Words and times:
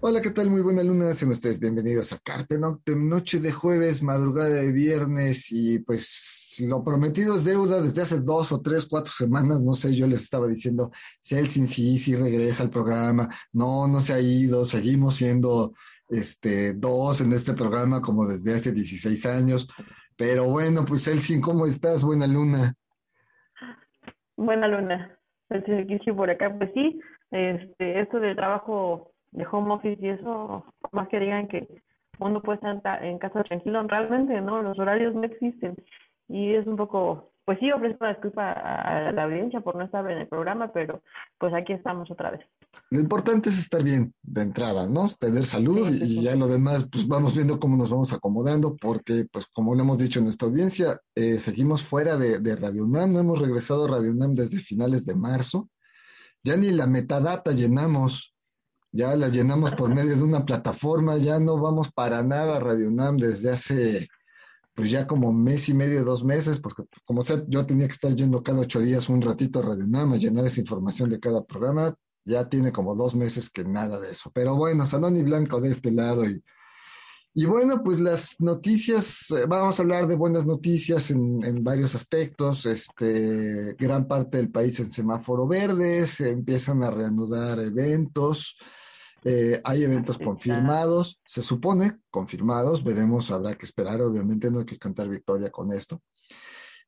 Hola, 0.00 0.20
¿qué 0.20 0.30
tal? 0.30 0.50
Muy 0.50 0.60
buena 0.60 0.82
luna, 0.82 1.12
sean 1.14 1.30
ustedes 1.30 1.58
bienvenidos 1.58 2.12
a 2.12 2.18
Carpe 2.18 2.58
Noctem, 2.58 3.08
noche 3.08 3.40
de 3.40 3.50
jueves, 3.50 4.02
madrugada 4.02 4.50
de 4.50 4.70
viernes 4.70 5.50
y 5.50 5.78
pues 5.78 6.58
lo 6.68 6.84
prometido 6.84 7.34
es 7.34 7.44
deuda 7.44 7.80
desde 7.80 8.02
hace 8.02 8.20
dos 8.20 8.52
o 8.52 8.60
tres, 8.60 8.86
cuatro 8.86 9.10
semanas, 9.10 9.62
no 9.62 9.74
sé, 9.74 9.96
yo 9.96 10.06
les 10.06 10.20
estaba 10.20 10.46
diciendo, 10.46 10.90
Celsin 11.20 11.66
sí, 11.66 11.96
sí 11.96 12.14
regresa 12.14 12.62
al 12.62 12.70
programa, 12.70 13.28
no, 13.52 13.88
no 13.88 14.00
se 14.00 14.12
ha 14.12 14.20
ido, 14.20 14.66
seguimos 14.66 15.16
siendo 15.16 15.72
este, 16.10 16.74
dos 16.74 17.22
en 17.22 17.32
este 17.32 17.54
programa 17.54 18.02
como 18.02 18.26
desde 18.26 18.54
hace 18.54 18.72
16 18.72 19.24
años, 19.26 19.66
pero 20.16 20.44
bueno, 20.44 20.84
pues 20.84 21.04
Celsin, 21.04 21.40
¿cómo 21.40 21.64
estás? 21.64 22.04
Buena 22.04 22.26
luna. 22.26 22.74
Buena 24.36 24.68
luna, 24.68 25.18
Celsin 25.48 26.14
por 26.14 26.28
acá, 26.30 26.54
pues 26.56 26.70
sí, 26.74 27.00
este, 27.30 28.00
esto 28.00 28.20
del 28.20 28.36
trabajo 28.36 29.15
de 29.36 29.46
home 29.50 29.72
office 29.74 29.98
y 30.00 30.08
eso, 30.08 30.64
más 30.92 31.08
que 31.08 31.20
digan 31.20 31.46
que 31.46 31.68
uno 32.18 32.40
puede 32.42 32.58
estar 32.58 33.04
en 33.04 33.18
casa 33.18 33.44
tranquilo, 33.44 33.82
realmente 33.86 34.40
no, 34.40 34.62
los 34.62 34.78
horarios 34.78 35.14
no 35.14 35.24
existen. 35.24 35.76
Y 36.28 36.54
es 36.54 36.66
un 36.66 36.76
poco, 36.76 37.32
pues 37.44 37.58
sí, 37.60 37.70
ofrezco 37.70 38.04
la 38.04 38.14
disculpa 38.14 38.52
a 38.52 39.12
la 39.12 39.24
audiencia 39.24 39.60
por 39.60 39.76
no 39.76 39.84
estar 39.84 40.10
en 40.10 40.18
el 40.18 40.26
programa, 40.26 40.72
pero 40.72 41.02
pues 41.38 41.52
aquí 41.54 41.74
estamos 41.74 42.10
otra 42.10 42.30
vez. 42.30 42.40
Lo 42.90 42.98
importante 42.98 43.50
es 43.50 43.58
estar 43.58 43.82
bien 43.82 44.14
de 44.22 44.42
entrada, 44.42 44.88
¿no? 44.88 45.06
Tener 45.20 45.44
salud 45.44 45.88
y 45.90 46.22
ya 46.22 46.34
lo 46.34 46.48
demás, 46.48 46.88
pues 46.90 47.06
vamos 47.06 47.34
viendo 47.34 47.60
cómo 47.60 47.76
nos 47.76 47.90
vamos 47.90 48.12
acomodando, 48.12 48.74
porque, 48.76 49.26
pues 49.30 49.46
como 49.52 49.74
lo 49.74 49.82
hemos 49.82 49.98
dicho 49.98 50.18
en 50.18 50.24
nuestra 50.24 50.48
audiencia, 50.48 50.98
eh, 51.14 51.34
seguimos 51.34 51.82
fuera 51.82 52.16
de, 52.16 52.38
de, 52.38 52.56
Radio 52.56 52.84
UNAM, 52.84 53.12
no 53.12 53.20
hemos 53.20 53.40
regresado 53.40 53.84
a 53.84 53.98
Radio 53.98 54.12
UNAM 54.12 54.34
desde 54.34 54.58
finales 54.58 55.04
de 55.04 55.14
marzo, 55.14 55.68
ya 56.42 56.56
ni 56.56 56.70
la 56.70 56.86
metadata 56.86 57.52
llenamos, 57.52 58.35
ya 58.96 59.14
la 59.14 59.28
llenamos 59.28 59.74
por 59.74 59.94
medio 59.94 60.16
de 60.16 60.22
una 60.22 60.44
plataforma, 60.44 61.16
ya 61.18 61.38
no 61.38 61.60
vamos 61.60 61.92
para 61.92 62.22
nada 62.22 62.56
a 62.56 62.60
Radio 62.60 62.88
UNAM 62.88 63.18
desde 63.18 63.52
hace 63.52 64.08
pues 64.76 64.90
ya 64.90 65.06
como 65.06 65.32
mes 65.32 65.70
y 65.70 65.74
medio, 65.74 66.04
dos 66.04 66.22
meses, 66.22 66.60
porque 66.60 66.84
como 67.06 67.22
sea, 67.22 67.42
yo 67.48 67.64
tenía 67.64 67.86
que 67.86 67.94
estar 67.94 68.14
yendo 68.14 68.42
cada 68.42 68.60
ocho 68.60 68.78
días 68.78 69.08
un 69.08 69.22
ratito 69.22 69.58
a 69.58 69.62
Radio 69.62 69.86
a 69.86 70.16
llenar 70.16 70.44
esa 70.44 70.60
información 70.60 71.08
de 71.08 71.18
cada 71.18 71.42
programa, 71.44 71.94
ya 72.26 72.46
tiene 72.48 72.72
como 72.72 72.94
dos 72.94 73.14
meses 73.14 73.48
que 73.48 73.64
nada 73.64 73.98
de 73.98 74.10
eso. 74.10 74.30
Pero 74.34 74.54
bueno, 74.54 74.84
Sanoni 74.84 75.22
Blanco 75.22 75.62
de 75.62 75.70
este 75.70 75.90
lado 75.92 76.26
y, 76.26 76.44
y 77.32 77.46
bueno, 77.46 77.82
pues 77.82 78.00
las 78.00 78.36
noticias, 78.38 79.30
eh, 79.30 79.46
vamos 79.48 79.78
a 79.78 79.82
hablar 79.82 80.06
de 80.06 80.14
buenas 80.14 80.44
noticias 80.44 81.10
en, 81.10 81.42
en, 81.42 81.64
varios 81.64 81.94
aspectos. 81.94 82.66
Este, 82.66 83.74
gran 83.78 84.06
parte 84.06 84.36
del 84.36 84.50
país 84.50 84.78
en 84.80 84.90
semáforo 84.90 85.46
verde, 85.46 86.06
se 86.06 86.30
empiezan 86.30 86.84
a 86.84 86.90
reanudar 86.90 87.60
eventos. 87.60 88.58
Eh, 89.28 89.60
hay 89.64 89.82
eventos 89.82 90.18
confirmados, 90.18 91.20
se 91.24 91.42
supone 91.42 91.98
confirmados, 92.10 92.84
veremos, 92.84 93.32
habrá 93.32 93.56
que 93.56 93.66
esperar, 93.66 94.00
obviamente 94.00 94.52
no 94.52 94.60
hay 94.60 94.64
que 94.64 94.78
cantar 94.78 95.08
victoria 95.08 95.50
con 95.50 95.72
esto. 95.72 96.00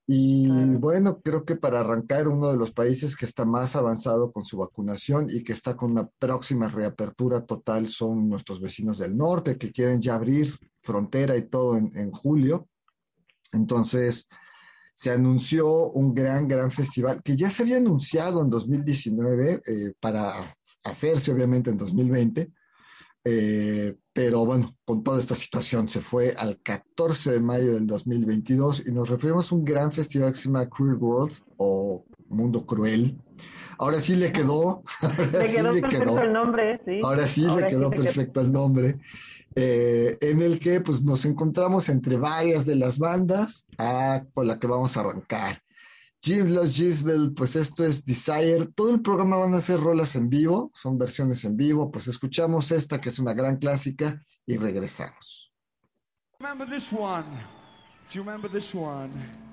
Y 0.06 0.48
bueno, 0.76 1.20
creo 1.20 1.44
que 1.44 1.56
para 1.56 1.80
arrancar 1.80 2.28
uno 2.28 2.52
de 2.52 2.56
los 2.56 2.70
países 2.70 3.16
que 3.16 3.26
está 3.26 3.44
más 3.44 3.74
avanzado 3.74 4.30
con 4.30 4.44
su 4.44 4.56
vacunación 4.56 5.26
y 5.28 5.42
que 5.42 5.52
está 5.52 5.76
con 5.76 5.90
una 5.90 6.08
próxima 6.20 6.68
reapertura 6.68 7.44
total 7.44 7.88
son 7.88 8.28
nuestros 8.28 8.60
vecinos 8.60 8.98
del 8.98 9.16
norte, 9.16 9.58
que 9.58 9.72
quieren 9.72 10.00
ya 10.00 10.14
abrir 10.14 10.54
frontera 10.80 11.36
y 11.36 11.42
todo 11.48 11.76
en, 11.76 12.12
julio. 12.12 12.68
Entonces, 13.52 14.28
se 14.94 15.10
anunció 15.10 15.90
un 15.90 16.14
gran, 16.14 16.46
gran 16.46 16.70
festival 16.70 17.20
que 17.20 17.34
ya 17.34 17.50
se 17.50 17.64
había 17.64 17.78
anunciado 17.78 18.42
en 18.42 18.50
2019 18.50 19.60
eh, 19.66 19.92
para 19.98 20.32
hacerse 20.84 21.32
obviamente 21.32 21.70
en 21.70 21.76
2020, 21.76 22.50
eh, 23.24 23.96
pero 24.12 24.44
bueno, 24.44 24.76
con 24.84 25.02
toda 25.02 25.18
esta 25.18 25.34
situación 25.34 25.88
se 25.88 26.00
fue 26.00 26.34
al 26.38 26.58
14 26.62 27.32
de 27.32 27.40
mayo 27.40 27.74
del 27.74 27.86
2022 27.86 28.84
y 28.86 28.92
nos 28.92 29.10
referimos 29.10 29.50
a 29.50 29.54
un 29.54 29.64
gran 29.64 29.92
festival 29.92 30.32
que 30.32 30.38
se 30.38 30.44
llama 30.46 30.68
Cruel 30.68 30.96
World 30.96 31.36
o 31.56 32.04
Mundo 32.28 32.64
Cruel. 32.64 33.16
Ahora 33.78 34.00
sí 34.00 34.16
le 34.16 34.32
quedó, 34.32 34.82
ahora 35.02 35.46
sí 35.46 35.62
le 35.62 35.82
quedó 35.82 36.20
el 36.20 36.32
nombre, 36.32 36.80
sí. 36.84 37.00
Ahora 37.02 37.26
sí 37.26 37.46
le 37.46 37.66
quedó 37.66 37.90
perfecto 37.90 38.40
el 38.40 38.50
nombre. 38.50 38.98
Eh, 39.54 40.16
en 40.20 40.40
el 40.42 40.60
que 40.60 40.80
pues 40.80 41.02
nos 41.02 41.24
encontramos 41.24 41.88
entre 41.88 42.16
varias 42.16 42.64
de 42.64 42.76
las 42.76 42.98
bandas 42.98 43.66
a, 43.76 44.22
con 44.32 44.46
la 44.46 44.58
que 44.58 44.66
vamos 44.66 44.96
a 44.96 45.00
arrancar. 45.00 45.60
Jim 46.20 46.48
Los 46.48 46.74
Gisbel, 46.74 47.32
pues 47.32 47.56
esto 47.56 47.84
es 47.84 48.04
Desire. 48.04 48.66
Todo 48.74 48.90
el 48.94 49.00
programa 49.00 49.36
van 49.36 49.54
a 49.54 49.60
ser 49.60 49.80
rolas 49.80 50.16
en 50.16 50.28
vivo, 50.28 50.70
son 50.74 50.98
versiones 50.98 51.44
en 51.44 51.56
vivo. 51.56 51.90
Pues 51.90 52.08
escuchamos 52.08 52.72
esta 52.72 53.00
que 53.00 53.08
es 53.08 53.18
una 53.18 53.34
gran 53.34 53.56
clásica 53.56 54.22
y 54.44 54.56
regresamos. 54.56 55.52
Remember 56.40 56.68
this 56.68 56.92
one. 56.92 57.26
Do? 58.12 59.47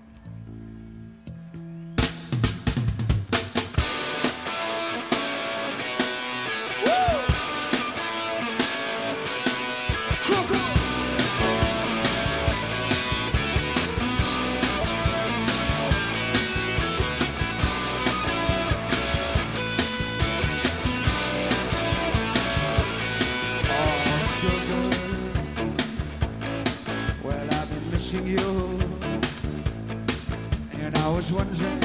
Wondering 31.35 31.81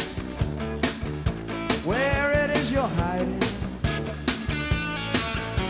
where 1.84 2.30
it 2.44 2.50
is 2.50 2.70
you're 2.70 2.82
hiding. 2.82 3.42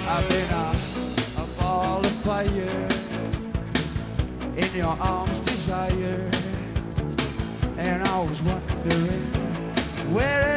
I've 0.06 0.28
been 0.28 0.50
a, 0.50 1.46
ball 1.58 2.04
of 2.04 2.12
fire 2.16 2.88
in 4.56 4.74
your 4.74 4.96
arms, 5.00 5.40
desire. 5.40 6.30
And 7.78 8.02
I 8.02 8.20
was 8.20 8.42
wondering 8.42 9.24
where 10.12 10.49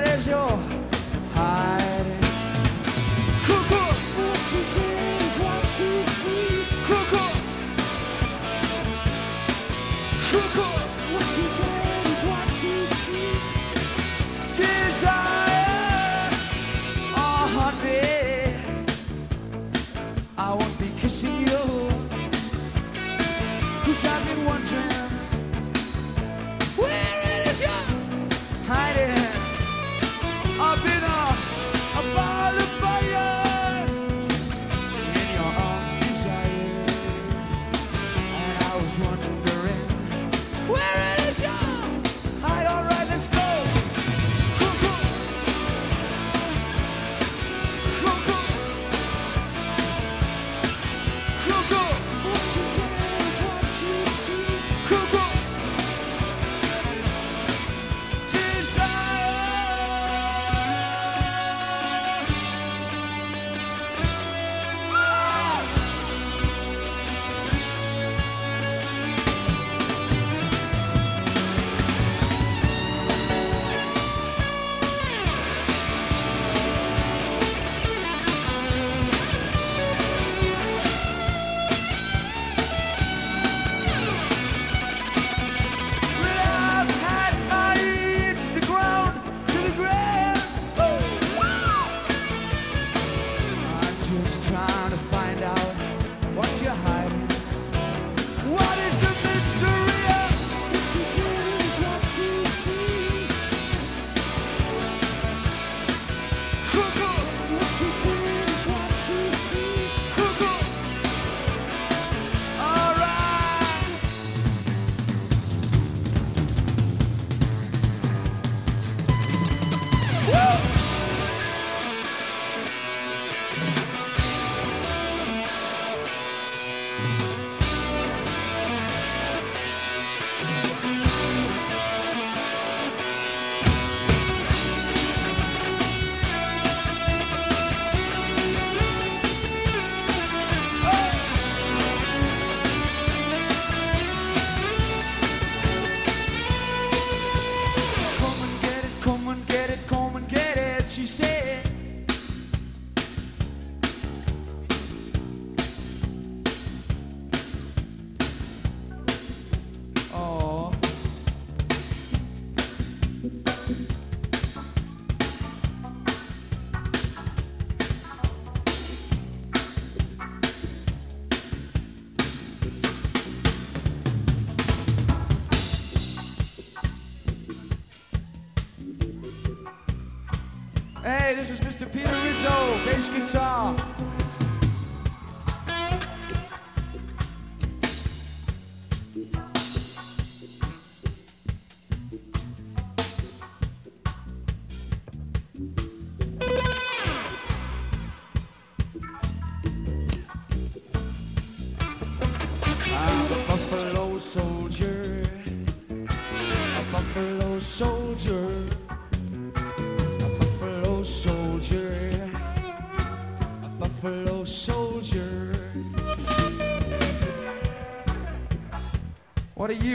you. 215.12 215.54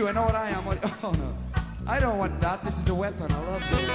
I 0.09 0.13
know 0.13 0.23
what 0.23 0.35
I 0.35 0.49
am. 0.51 0.65
What, 0.65 0.79
oh, 1.03 1.11
no. 1.13 1.37
I 1.87 1.99
don't 1.99 2.19
want 2.19 2.41
that. 2.41 2.65
This 2.65 2.79
is 2.79 2.89
a 2.89 2.95
weapon. 2.95 3.31
I 3.31 3.39
love 3.39 3.63
this. 3.71 3.89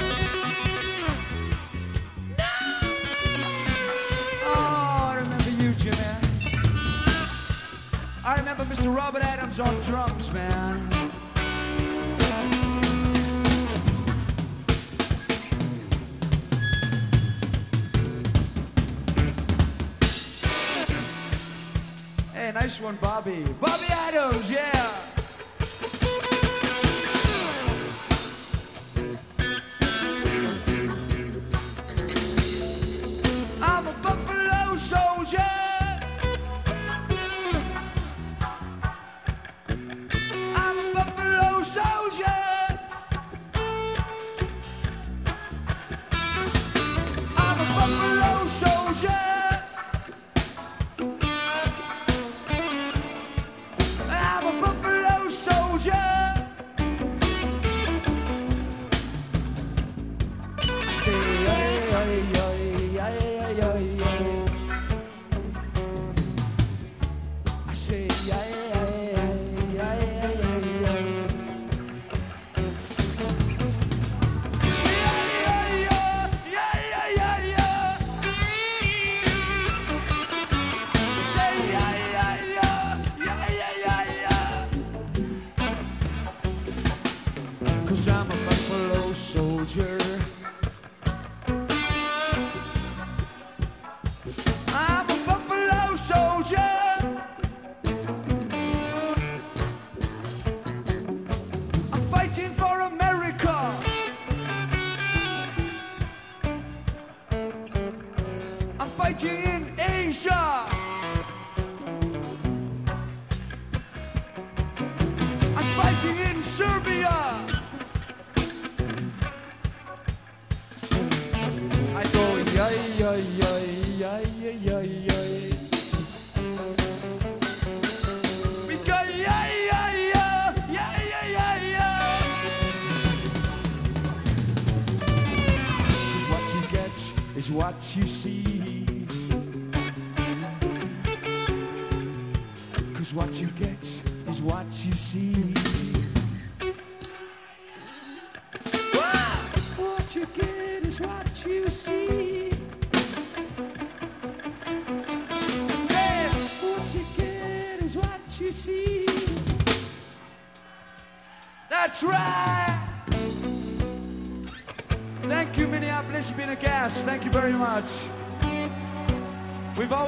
No! 2.38 2.46
Oh, 4.46 4.54
I 4.56 5.16
remember 5.20 5.50
you, 5.64 5.74
Jimmy. 5.74 5.98
I 8.26 8.36
remember 8.38 8.64
Mr. 8.66 8.96
Robert 8.96 9.24
Adams 9.24 9.60
on 9.60 9.74
drums, 9.82 10.32
man. 10.32 11.03
Nice 22.64 22.80
one, 22.80 22.96
Bobby. 22.96 23.44
Bobby 23.60 23.88
Adams, 23.90 24.50
yeah. 24.50 25.03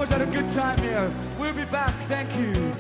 Always 0.06 0.22
had 0.22 0.28
a 0.28 0.32
good 0.32 0.52
time 0.52 0.78
here. 0.80 1.12
We'll 1.40 1.54
be 1.54 1.66
back. 1.66 1.96
Thank 2.08 2.30
you. 2.38 2.76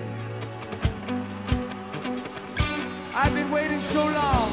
I've 3.13 3.34
been 3.34 3.50
waiting 3.50 3.82
so 3.82 4.05
long. 4.05 4.51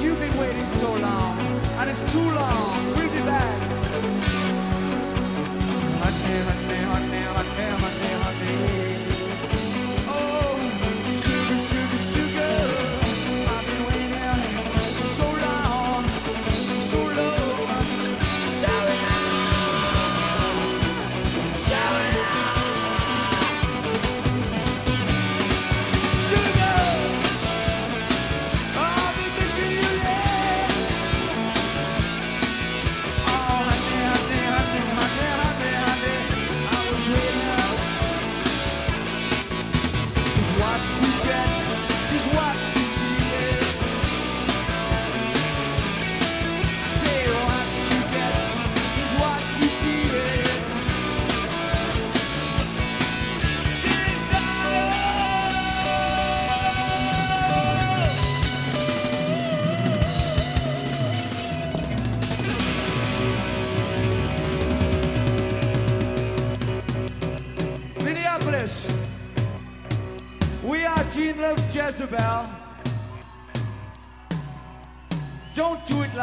You've 0.00 0.18
been 0.18 0.36
waiting 0.38 0.68
so 0.80 0.94
long. 0.96 1.38
And 1.78 1.90
it's 1.90 2.12
too 2.12 2.30
long. 2.32 2.47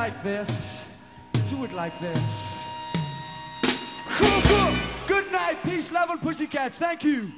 Like 0.05 0.21
this. 0.21 0.83
Do 1.49 1.65
it 1.65 1.73
like 1.73 1.97
this. 1.99 2.53
Cool, 4.17 4.41
cool. 4.43 4.75
Good 5.07 5.31
night, 5.31 5.57
peace, 5.63 5.91
love, 5.91 6.11
and 6.11 6.21
pussycats. 6.21 6.77
Thank 6.77 7.03
you. 7.03 7.31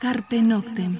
Carpe 0.00 0.40
Noctem. 0.40 0.98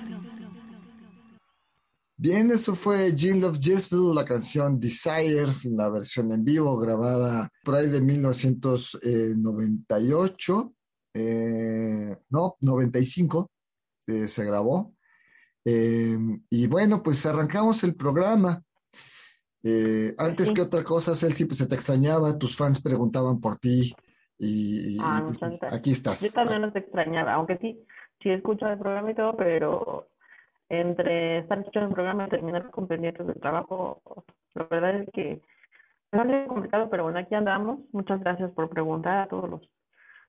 Bien, 2.18 2.50
eso 2.50 2.75
fue 2.75 3.14
Jean 3.16 3.40
Love 3.40 3.59
Jezebel, 3.61 4.14
la 4.14 4.26
canción 4.26 4.78
Desire, 4.78 5.54
la 5.71 5.88
versión 5.88 6.30
en 6.32 6.44
vivo 6.44 6.76
grabada 6.76 7.49
por 7.64 7.75
ahí 7.75 7.88
de 7.88 8.02
1998, 8.02 10.75
eh, 11.14 12.14
no, 12.28 12.56
95 12.61 13.50
eh, 14.06 14.28
se 14.28 14.44
grabó. 14.44 14.94
Eh, 15.64 16.18
y 16.50 16.66
bueno, 16.66 17.02
pues 17.02 17.25
arrancamos 17.25 17.82
el 17.85 17.94
programa. 17.97 18.62
Eh, 19.64 20.14
antes 20.19 20.49
Sí. 20.49 20.54
que 20.54 20.62
otra 20.62 20.83
cosa, 20.83 21.14
Celsi, 21.14 21.45
pues 21.45 21.59
se 21.59 21.66
te 21.69 21.75
extrañaba, 21.75 22.38
tus 22.38 22.57
fans 22.57 22.83
preguntaban 22.83 23.40
por 23.40 23.57
ti 23.57 23.95
y, 24.38 24.97
y, 24.97 24.99
Ah, 25.00 25.23
pues, 25.25 25.38
aquí 25.73 25.90
estás. 25.92 26.21
Yo 26.23 26.33
también 26.33 26.62
los 26.62 26.75
extrañaba, 26.75 27.35
aunque 27.35 27.59
sí, 27.59 27.81
sí 28.23 28.31
escucho 28.31 28.66
el 28.66 28.78
programa 28.78 29.11
y 29.12 29.14
todo, 29.14 29.37
pero 29.37 30.09
entre 30.69 31.38
estar 31.38 31.59
escuchando 31.59 31.88
el 31.88 31.95
programa 31.95 32.26
y 32.26 32.31
terminar 32.31 32.71
con 32.71 32.88
pendientes 32.88 33.26
del 33.26 33.38
trabajo, 33.40 34.02
la 34.54 34.64
verdad 34.64 34.97
es 35.02 35.11
que 35.12 35.33
es 35.33 36.21
algo 36.21 36.47
complicado, 36.49 36.88
pero 36.90 37.04
bueno, 37.04 37.19
aquí 37.19 37.35
andamos. 37.35 37.81
Muchas 37.92 38.21
gracias 38.21 38.50
por 38.52 38.69
preguntar 38.69 39.19
a 39.19 39.28
todos 39.28 39.49
los, 39.49 39.62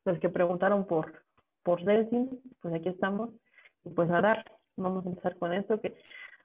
los 0.06 0.20
que 0.20 0.30
preguntaron 0.30 0.86
por, 0.86 1.24
por 1.64 1.84
Delsin, 1.84 2.40
pues 2.62 2.74
aquí 2.76 2.90
estamos. 2.90 3.32
Y 3.84 3.90
pues 3.90 4.10
nada, 4.10 4.46
vamos 4.78 5.06
a 5.06 5.10
empezar 5.10 5.38
con 5.38 5.54
esto, 5.54 5.82
que 5.82 5.96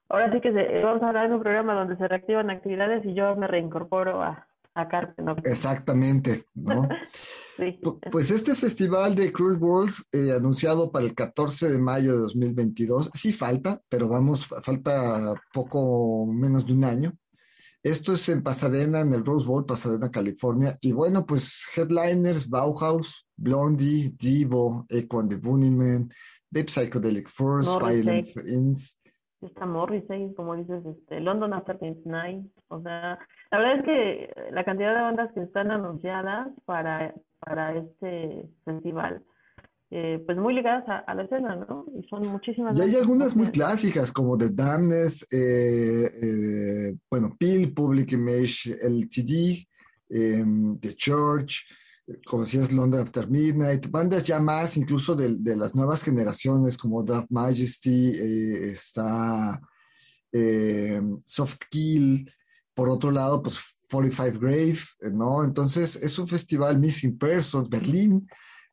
ahora 0.09 0.33
sí 0.33 0.41
que 0.41 0.53
se- 0.53 0.83
vamos 0.83 1.03
a 1.03 1.09
hablar 1.09 1.29
de 1.29 1.35
un 1.37 1.43
programa 1.43 1.75
donde 1.75 1.97
se 1.97 2.07
reactivan 2.09 2.51
actividades 2.51 3.05
y 3.05 3.15
yo 3.15 3.35
me 3.37 3.47
reincorporo 3.47 4.23
a, 4.23 4.47
a 4.75 4.89
Carpe 4.89 5.23
Noctem. 5.23 5.51
Exactamente, 5.53 6.43
¿no? 6.55 6.89
Sí, 7.59 7.81
Pues 8.13 8.31
este 8.31 8.55
festival 8.55 9.17
de 9.17 9.33
Cruel 9.33 9.59
Worlds, 9.59 10.07
eh, 10.13 10.31
anunciado 10.33 10.93
para 10.93 11.05
el 11.05 11.13
14 11.17 11.69
de 11.71 11.79
mayo 11.81 12.13
de 12.13 12.19
2022, 12.19 13.11
sí 13.13 13.33
falta, 13.33 13.81
pero 13.89 14.07
vamos, 14.07 14.47
fa- 14.47 14.63
falta 14.63 15.35
poco 15.53 16.25
menos 16.27 16.65
de 16.65 16.73
un 16.75 16.85
año. 16.85 17.13
Esto 17.83 18.13
es 18.13 18.29
en 18.29 18.45
Pasadena, 18.45 19.01
en 19.01 19.13
el 19.13 19.25
Rose 19.25 19.45
Bowl, 19.45 19.67
Pasadena, 19.67 20.09
California. 20.09 20.79
Y 20.81 20.93
bueno, 20.93 21.27
pues 21.27 21.67
headliners, 21.77 22.49
Bauhaus, 22.49 23.27
Blondie, 23.37 24.13
Divo, 24.17 24.87
Echo 24.89 25.19
and 25.19 25.31
the 25.31 25.37
Bunnymen, 25.39 26.13
Deep 26.49 26.69
Psychedelic 26.69 27.29
Morrissey. 27.41 27.73
Violent. 28.03 28.29
Está 29.41 29.67
Morrissey, 29.67 30.35
como 30.35 30.57
dices, 30.57 30.85
este, 30.85 31.21
London 31.21 31.53
After 31.53 31.79
Midnight, 31.81 32.47
o 32.69 32.83
sea, 32.83 33.19
la 33.51 33.59
verdad 33.59 33.79
es 33.79 33.85
que 33.85 34.51
la 34.51 34.65
cantidad 34.65 34.95
de 34.95 35.01
bandas 35.01 35.33
que 35.33 35.43
están 35.43 35.71
anunciadas 35.71 36.49
para, 36.65 37.15
para 37.39 37.77
este 37.77 38.49
festival, 38.65 39.23
eh, 39.91 40.23
pues 40.27 40.37
muy 40.37 40.55
ligadas 40.55 40.89
a, 40.89 40.99
a 40.99 41.15
la 41.15 41.23
escena, 41.23 41.55
¿no? 41.55 41.87
Y 41.97 42.07
son 42.09 42.27
muchísimas 42.29 42.77
Y 42.77 42.83
hay 42.83 42.95
algunas 42.97 43.37
muy 43.37 43.51
clásicas, 43.51 44.13
como 44.13 44.37
The 44.37 44.51
Damned, 44.51 45.13
eh, 45.33 46.11
eh, 46.23 46.97
bueno, 47.09 47.37
Peel, 47.39 47.73
Public 47.73 48.13
Image, 48.13 48.75
LTD, 48.83 49.67
eh, 50.11 50.45
The 50.81 50.95
Church, 50.95 51.65
eh, 51.71 51.78
como 52.25 52.45
decías, 52.45 52.73
London 52.73 53.03
After 53.03 53.29
Midnight, 53.29 53.91
bandas 53.91 54.25
ya 54.25 54.41
más 54.41 54.77
incluso 54.77 55.15
de, 55.15 55.39
de 55.41 55.57
las 55.57 55.75
nuevas 55.75 56.03
generaciones, 56.03 56.77
como 56.77 57.03
Dark 57.03 57.27
Majesty, 57.31 58.11
eh, 58.15 58.71
está 58.71 59.61
eh, 60.33 61.01
Soft 61.25 61.59
Kill, 61.71 62.31
por 62.75 62.89
otro 62.89 63.11
lado, 63.11 63.43
pues 63.43 63.61
45 63.91 64.39
Grave, 64.39 64.79
eh, 65.01 65.11
¿no? 65.13 65.45
Entonces 65.45 65.97
es 65.97 66.19
un 66.19 66.29
festival 66.29 66.79
Missing 66.79 67.19
Persons, 67.19 67.69
Berlín, 67.69 68.27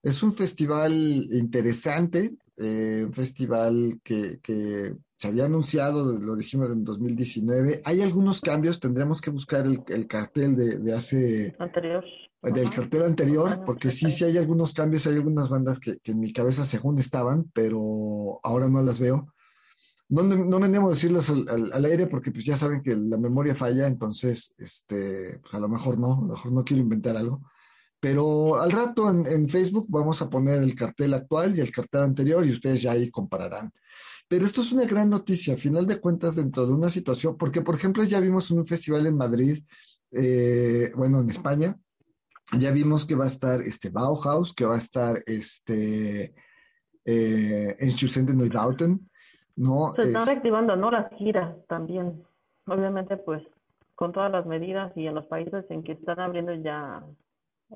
es 0.04 0.22
un 0.22 0.34
festival 0.34 0.94
interesante, 0.94 2.36
eh, 2.58 3.04
un 3.06 3.14
festival 3.14 4.00
que, 4.04 4.40
que 4.42 4.96
se 5.16 5.28
había 5.28 5.46
anunciado, 5.46 6.20
lo 6.20 6.36
dijimos 6.36 6.72
en 6.72 6.84
2019. 6.84 7.82
Hay 7.86 8.02
algunos 8.02 8.42
cambios, 8.42 8.80
tendremos 8.80 9.22
que 9.22 9.32
buscar 9.32 9.66
el, 9.66 9.82
el 9.88 10.08
cartel 10.08 10.56
de, 10.56 10.78
de 10.80 10.94
hace, 10.94 11.56
anterior. 11.60 12.04
Del 12.54 12.70
cartel 12.70 13.04
anterior, 13.04 13.64
porque 13.66 13.92
sí, 13.92 14.12
sí 14.12 14.24
hay 14.24 14.38
algunos 14.38 14.74
cambios, 14.74 15.06
hay 15.08 15.16
algunas 15.16 15.50
bandas 15.50 15.80
que, 15.80 15.98
que 16.00 16.12
en 16.12 16.20
mi 16.20 16.32
cabeza 16.32 16.66
según 16.66 17.00
estaban, 17.00 17.50
pero 17.54 18.40
ahora 18.44 18.70
no 18.70 18.82
las 18.82 19.00
veo. 19.00 19.34
No, 20.08 20.22
no, 20.22 20.60
me 20.60 20.66
animo 20.68 20.88
a 20.88 20.92
decirlos 20.92 21.30
al, 21.32 21.48
al- 21.50 21.74
al 21.74 21.86
aire 21.86 22.06
porque 22.06 22.32
pues 22.32 22.46
ya 22.46 22.56
saben 22.56 22.82
que 22.82 22.96
la 22.96 23.18
memoria 23.18 23.56
falla, 23.56 23.88
entonces 23.88 24.54
este, 24.58 25.40
pues, 25.42 25.54
a 25.56 25.60
lo 25.60 25.68
mejor 25.68 25.98
no, 25.98 26.14
a 26.14 26.22
lo 26.22 26.28
mejor 26.28 26.52
no 26.52 26.64
quiero 26.64 26.84
inventar 26.84 27.18
algo. 27.18 27.42
Pero 28.00 28.60
al 28.62 28.72
rato 28.72 29.10
en, 29.10 29.26
en 29.26 29.50
Facebook 29.50 29.88
vamos 29.90 30.22
a 30.22 30.30
poner 30.30 30.62
el 30.62 30.76
cartel 30.76 31.14
actual 31.16 31.58
y 31.58 31.62
el 31.62 31.72
cartel 31.72 32.02
anterior 32.02 32.46
y 32.46 32.52
ustedes 32.52 32.84
ya 32.84 32.92
ahí 32.92 33.10
compararán. 33.10 33.72
Pero 34.28 34.46
esto 34.46 34.62
es 34.62 34.72
una 34.72 34.86
gran 34.86 35.10
noticia, 35.10 35.56
a 35.56 35.58
final 35.58 35.88
de 35.88 36.00
cuentas, 36.00 36.36
dentro 36.36 36.68
de 36.68 36.74
una 36.74 36.90
situación, 36.90 37.36
porque 37.38 37.62
por 37.62 37.76
ejemplo 37.76 38.04
ya 38.04 38.20
vimos 38.20 38.52
un 38.52 38.64
festival 38.66 39.08
en 39.08 39.18
Madrid, 39.18 39.64
eh, 40.12 40.92
bueno, 40.96 41.20
en 41.22 41.30
España, 41.32 41.76
ya 42.58 42.72
vimos 42.72 43.06
que 43.06 43.16
va 43.16 43.26
a 43.26 43.28
estar 43.28 43.62
este 43.62 43.90
Bauhaus, 43.90 44.54
que 44.54 44.66
va 44.66 44.76
a 44.76 44.80
estar 44.80 45.18
este 45.26 46.34
eh, 47.06 47.76
Neubauten, 48.36 49.10
¿no? 49.56 49.94
Se 49.96 50.04
están 50.04 50.22
Es- 50.24 50.28
reactivando, 50.28 50.76
¿no? 50.76 50.92
Las 50.92 51.12
giras 51.18 51.56
también. 51.68 52.24
Obviamente, 52.68 53.18
pues, 53.18 53.44
con 53.96 54.12
todas 54.12 54.32
las 54.32 54.46
medidas 54.46 54.92
y 54.96 55.08
en 55.08 55.16
los 55.16 55.26
países 55.28 55.66
en 55.70 55.84
que 55.84 55.94
están 55.94 56.20
abriendo 56.20 56.54
ya 56.56 57.04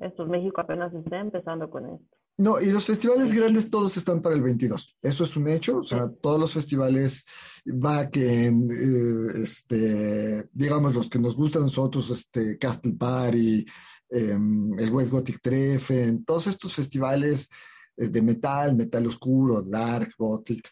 estos 0.00 0.28
México 0.28 0.60
apenas 0.60 0.92
está 0.94 1.18
empezando 1.20 1.70
con 1.70 1.86
esto. 1.86 2.16
No, 2.38 2.60
y 2.60 2.70
los 2.70 2.86
festivales 2.86 3.34
grandes 3.34 3.68
todos 3.68 3.96
están 3.96 4.22
para 4.22 4.34
el 4.34 4.42
22. 4.42 4.96
Eso 5.02 5.24
es 5.24 5.36
un 5.36 5.46
hecho. 5.48 5.78
O 5.78 5.82
sea, 5.82 6.08
todos 6.10 6.40
los 6.40 6.54
festivales 6.54 7.26
va 7.66 8.08
que, 8.08 8.46
eh, 8.46 8.52
este, 9.42 10.48
digamos, 10.52 10.94
los 10.94 11.08
que 11.08 11.18
nos 11.18 11.36
gustan 11.36 11.62
a 11.62 11.64
nosotros, 11.66 12.08
este, 12.10 12.56
Castle 12.56 12.94
Party, 12.94 13.66
em, 14.10 14.78
el 14.78 14.90
Wave 14.90 15.08
Gothic 15.08 15.40
Treffen, 15.40 16.24
todos 16.24 16.46
estos 16.46 16.74
festivales 16.74 17.48
eh, 17.96 18.08
de 18.08 18.22
metal, 18.22 18.76
metal 18.76 19.06
oscuro, 19.06 19.62
dark, 19.62 20.12
gothic, 20.18 20.68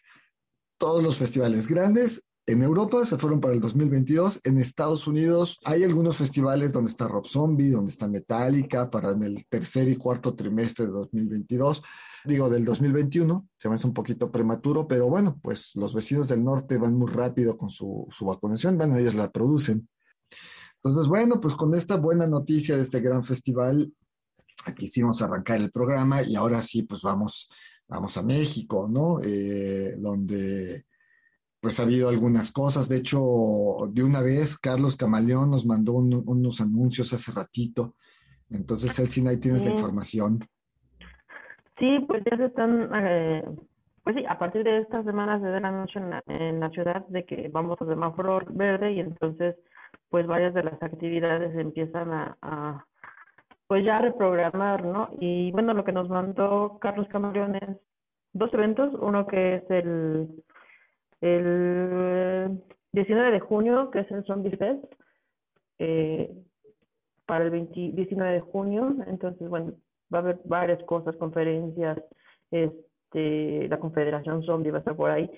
todos 0.77 1.03
los 1.03 1.17
festivales 1.17 1.67
grandes 1.67 2.23
en 2.49 2.63
Europa 2.63 3.05
se 3.05 3.17
fueron 3.17 3.39
para 3.39 3.53
el 3.53 3.61
2022. 3.61 4.41
En 4.43 4.57
Estados 4.57 5.05
Unidos 5.05 5.59
hay 5.65 5.83
algunos 5.83 6.17
festivales 6.17 6.71
donde 6.73 6.89
está 6.89 7.07
Rob 7.07 7.27
Zombie, 7.27 7.69
donde 7.69 7.91
está 7.91 8.07
Metallica 8.07 8.89
para 8.89 9.11
en 9.11 9.21
el 9.21 9.45
tercer 9.47 9.87
y 9.87 9.95
cuarto 9.95 10.33
trimestre 10.33 10.87
de 10.87 10.91
2022. 10.91 11.83
Digo, 12.25 12.49
del 12.49 12.65
2021, 12.65 13.47
se 13.55 13.69
me 13.69 13.75
hace 13.75 13.85
un 13.85 13.93
poquito 13.93 14.31
prematuro, 14.31 14.87
pero 14.87 15.07
bueno, 15.07 15.39
pues 15.43 15.75
los 15.75 15.93
vecinos 15.93 16.27
del 16.27 16.43
norte 16.43 16.77
van 16.77 16.95
muy 16.95 17.11
rápido 17.11 17.55
con 17.55 17.69
su, 17.69 18.07
su 18.09 18.25
vacunación, 18.25 18.77
bueno, 18.77 18.97
ellos 18.97 19.13
la 19.13 19.31
producen. 19.31 19.87
Entonces, 20.81 21.07
bueno, 21.07 21.39
pues 21.41 21.55
con 21.55 21.75
esta 21.75 21.97
buena 21.97 22.27
noticia 22.27 22.75
de 22.75 22.81
este 22.81 23.01
gran 23.01 23.23
festival, 23.23 23.91
quisimos 24.75 25.21
arrancar 25.21 25.59
el 25.59 25.71
programa 25.71 26.21
y 26.23 26.35
ahora 26.35 26.61
sí, 26.61 26.83
pues 26.83 27.01
vamos, 27.01 27.49
vamos 27.87 28.17
a 28.17 28.23
México, 28.23 28.87
¿no? 28.89 29.19
Eh, 29.21 29.95
donde 29.97 30.85
pues 31.59 31.79
ha 31.79 31.83
habido 31.83 32.09
algunas 32.09 32.51
cosas. 32.51 32.87
De 32.87 32.97
hecho, 32.97 33.19
de 33.89 34.03
una 34.03 34.21
vez, 34.21 34.57
Carlos 34.57 34.95
Camaleón 34.95 35.51
nos 35.51 35.65
mandó 35.65 35.93
unos 35.93 36.61
anuncios 36.61 37.11
hace 37.13 37.31
ratito. 37.31 37.95
Entonces, 38.49 38.93
sí 38.93 39.27
ahí 39.27 39.37
tienes 39.37 39.65
la 39.65 39.71
información. 39.71 40.39
Sí, 41.77 41.99
pues 42.07 42.23
ya 42.29 42.37
se 42.37 42.45
están, 42.45 42.89
eh, 42.93 43.43
pues 44.03 44.15
sí, 44.15 44.25
a 44.27 44.39
partir 44.39 44.63
de 44.63 44.79
esta 44.79 45.03
semana 45.03 45.39
se 45.39 45.47
da 45.47 45.57
el 45.57 45.65
anuncio 45.65 46.01
en 46.01 46.09
la, 46.09 46.23
en 46.27 46.59
la 46.59 46.69
ciudad 46.71 47.05
de 47.07 47.25
que 47.25 47.49
vamos 47.49 47.81
a 47.81 47.85
semáforo 47.85 48.41
verde 48.49 48.93
y 48.93 48.99
entonces, 48.99 49.55
pues 50.09 50.27
varias 50.27 50.53
de 50.53 50.63
las 50.63 50.81
actividades 50.81 51.55
empiezan 51.55 52.11
a, 52.11 52.37
a 52.41 52.85
pues 53.67 53.85
ya 53.85 53.99
reprogramar, 53.99 54.83
¿no? 54.83 55.09
Y 55.19 55.51
bueno, 55.51 55.73
lo 55.73 55.83
que 55.83 55.91
nos 55.91 56.09
mandó 56.09 56.79
Carlos 56.79 57.07
Camaleón 57.09 57.55
es 57.55 57.77
dos 58.33 58.53
eventos, 58.53 58.93
uno 58.99 59.27
que 59.27 59.55
es 59.55 59.69
el 59.69 60.43
el 61.21 62.61
19 62.93 63.31
de 63.31 63.39
junio, 63.39 63.91
que 63.91 63.99
es 63.99 64.11
el 64.11 64.23
Zombie 64.25 64.55
Fest, 64.57 64.83
eh, 65.79 66.31
para 67.25 67.45
el 67.45 67.69
19 67.71 68.33
de 68.33 68.39
junio. 68.39 68.95
Entonces, 69.07 69.47
bueno, 69.49 69.73
va 70.13 70.19
a 70.19 70.21
haber 70.21 70.39
varias 70.45 70.81
cosas, 70.83 71.15
conferencias, 71.17 71.99
este, 72.51 73.67
la 73.67 73.79
Confederación 73.79 74.43
Zombie 74.43 74.71
va 74.71 74.77
a 74.77 74.79
estar 74.79 74.95
por 74.95 75.11
ahí. 75.11 75.29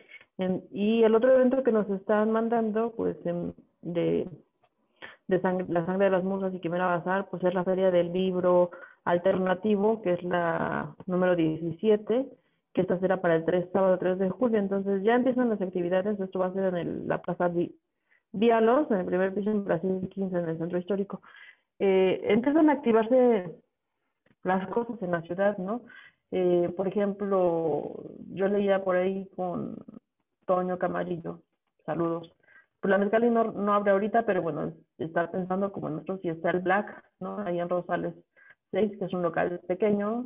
y 0.72 1.04
el 1.04 1.14
otro 1.14 1.34
evento 1.36 1.62
que 1.64 1.72
nos 1.72 1.88
están 1.90 2.32
mandando, 2.32 2.94
pues, 2.96 3.18
de, 3.82 4.28
de 5.40 5.66
la 5.70 5.86
sangre 5.86 6.06
de 6.06 6.12
las 6.12 6.24
musas 6.24 6.54
y 6.54 6.60
Quimera 6.60 6.86
Bazar, 6.86 7.28
pues 7.30 7.44
es 7.44 7.54
la 7.54 7.64
Feria 7.64 7.92
del 7.92 8.14
Libro 8.14 8.72
Alternativo, 9.06 10.02
que 10.02 10.14
es 10.14 10.24
la 10.24 10.96
número 11.08 11.36
17 11.36 12.28
que 12.74 12.82
esta 12.82 13.00
será 13.00 13.22
para 13.22 13.36
el 13.36 13.46
3, 13.46 13.70
sábado 13.74 13.98
3 13.98 14.20
de 14.20 14.30
julio. 14.30 14.60
Entonces 14.60 15.04
ya 15.04 15.16
empiezan 15.16 15.50
las 15.50 15.62
actividades, 15.62 16.20
esto 16.20 16.40
va 16.40 16.48
a 16.48 16.54
ser 16.54 16.66
en 16.66 16.78
el, 16.78 17.08
la 17.08 17.22
Plaza 17.22 17.52
Dialos, 18.32 18.90
en 18.92 18.98
el 18.98 19.06
primer 19.06 19.34
piso 19.34 19.52
en 19.52 19.66
Brasil 19.66 20.10
15, 20.10 20.38
en 20.38 20.50
el 20.50 20.58
centro 20.58 20.78
histórico. 20.78 21.22
Eh, 21.80 22.22
empiezan 22.26 22.70
a 22.70 22.74
activarse 22.74 23.56
las 24.44 24.68
cosas 24.70 25.02
en 25.02 25.12
la 25.12 25.22
ciudad, 25.22 25.58
¿no? 25.58 25.82
Eh, 26.32 26.74
por 26.78 26.88
ejemplo, 26.88 28.04
yo 28.30 28.48
leía 28.48 28.84
por 28.84 28.96
ahí 28.96 29.28
con 29.36 29.76
Toño 30.46 30.78
Camarillo, 30.78 31.42
saludos. 31.86 32.32
Pues 32.82 32.90
la 32.90 32.98
Mezcali 32.98 33.30
no, 33.30 33.74
abre 33.74 33.92
ahorita, 33.92 34.26
pero 34.26 34.42
bueno, 34.42 34.74
está 34.98 35.30
pensando 35.30 35.72
como 35.72 35.90
nosotros, 35.90 36.20
si 36.22 36.30
está 36.30 36.50
el 36.50 36.62
Black, 36.62 37.04
¿no? 37.20 37.38
Ahí 37.40 37.60
en 37.60 37.70
Rosales 37.70 38.16
6, 38.72 38.98
que 38.98 39.06
es 39.06 39.14
un 39.14 39.22
local 39.22 39.62
pequeño, 39.68 40.26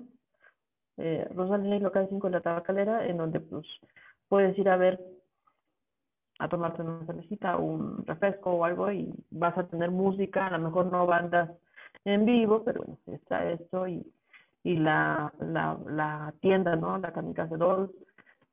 eh, 0.96 1.28
Rosalía 1.36 1.76
y 1.76 1.80
Local 1.82 2.08
5 2.10 2.28
en 2.28 2.34
la 2.34 2.40
tabacalera, 2.40 3.06
en 3.06 3.18
donde 3.18 3.42
pues 3.42 3.66
puedes 4.30 4.58
ir 4.58 4.70
a 4.70 4.78
ver, 4.78 5.02
a 6.40 6.48
tomarte 6.48 6.82
una 6.82 7.06
cervecita, 7.06 7.58
un 7.58 8.06
refresco 8.06 8.52
o 8.54 8.64
algo 8.64 8.90
y 8.90 9.14
vas 9.32 9.58
a 9.58 9.68
tener 9.68 9.92
música, 9.92 10.48
a 10.48 10.58
lo 10.58 10.60
mejor 10.60 10.86
no 10.86 11.06
bandas 11.06 11.52
en 12.06 12.24
vivo, 12.24 12.64
pero 12.64 12.84
bueno, 12.84 12.98
está 13.08 13.52
esto 13.52 13.86
y, 13.86 14.06
y 14.64 14.78
la, 14.78 15.34
la, 15.40 16.34
tienda, 16.40 16.78
¿no? 16.78 16.98
La 17.00 17.12
de 17.12 17.58
Dolls, 17.58 17.92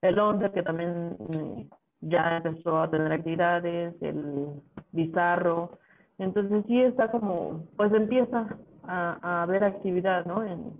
el 0.00 0.18
Onder 0.18 0.50
que 0.52 0.64
también 0.64 1.16
eh, 1.32 1.68
ya 2.02 2.36
empezó 2.44 2.80
a 2.80 2.90
tener 2.90 3.12
actividades, 3.12 3.94
el 4.00 4.48
Bizarro, 4.92 5.78
entonces 6.18 6.64
sí 6.68 6.80
está 6.80 7.10
como, 7.10 7.66
pues 7.76 7.92
empieza 7.92 8.58
a, 8.84 9.18
a 9.22 9.42
haber 9.42 9.64
actividad, 9.64 10.26
¿no? 10.26 10.44
En, 10.44 10.72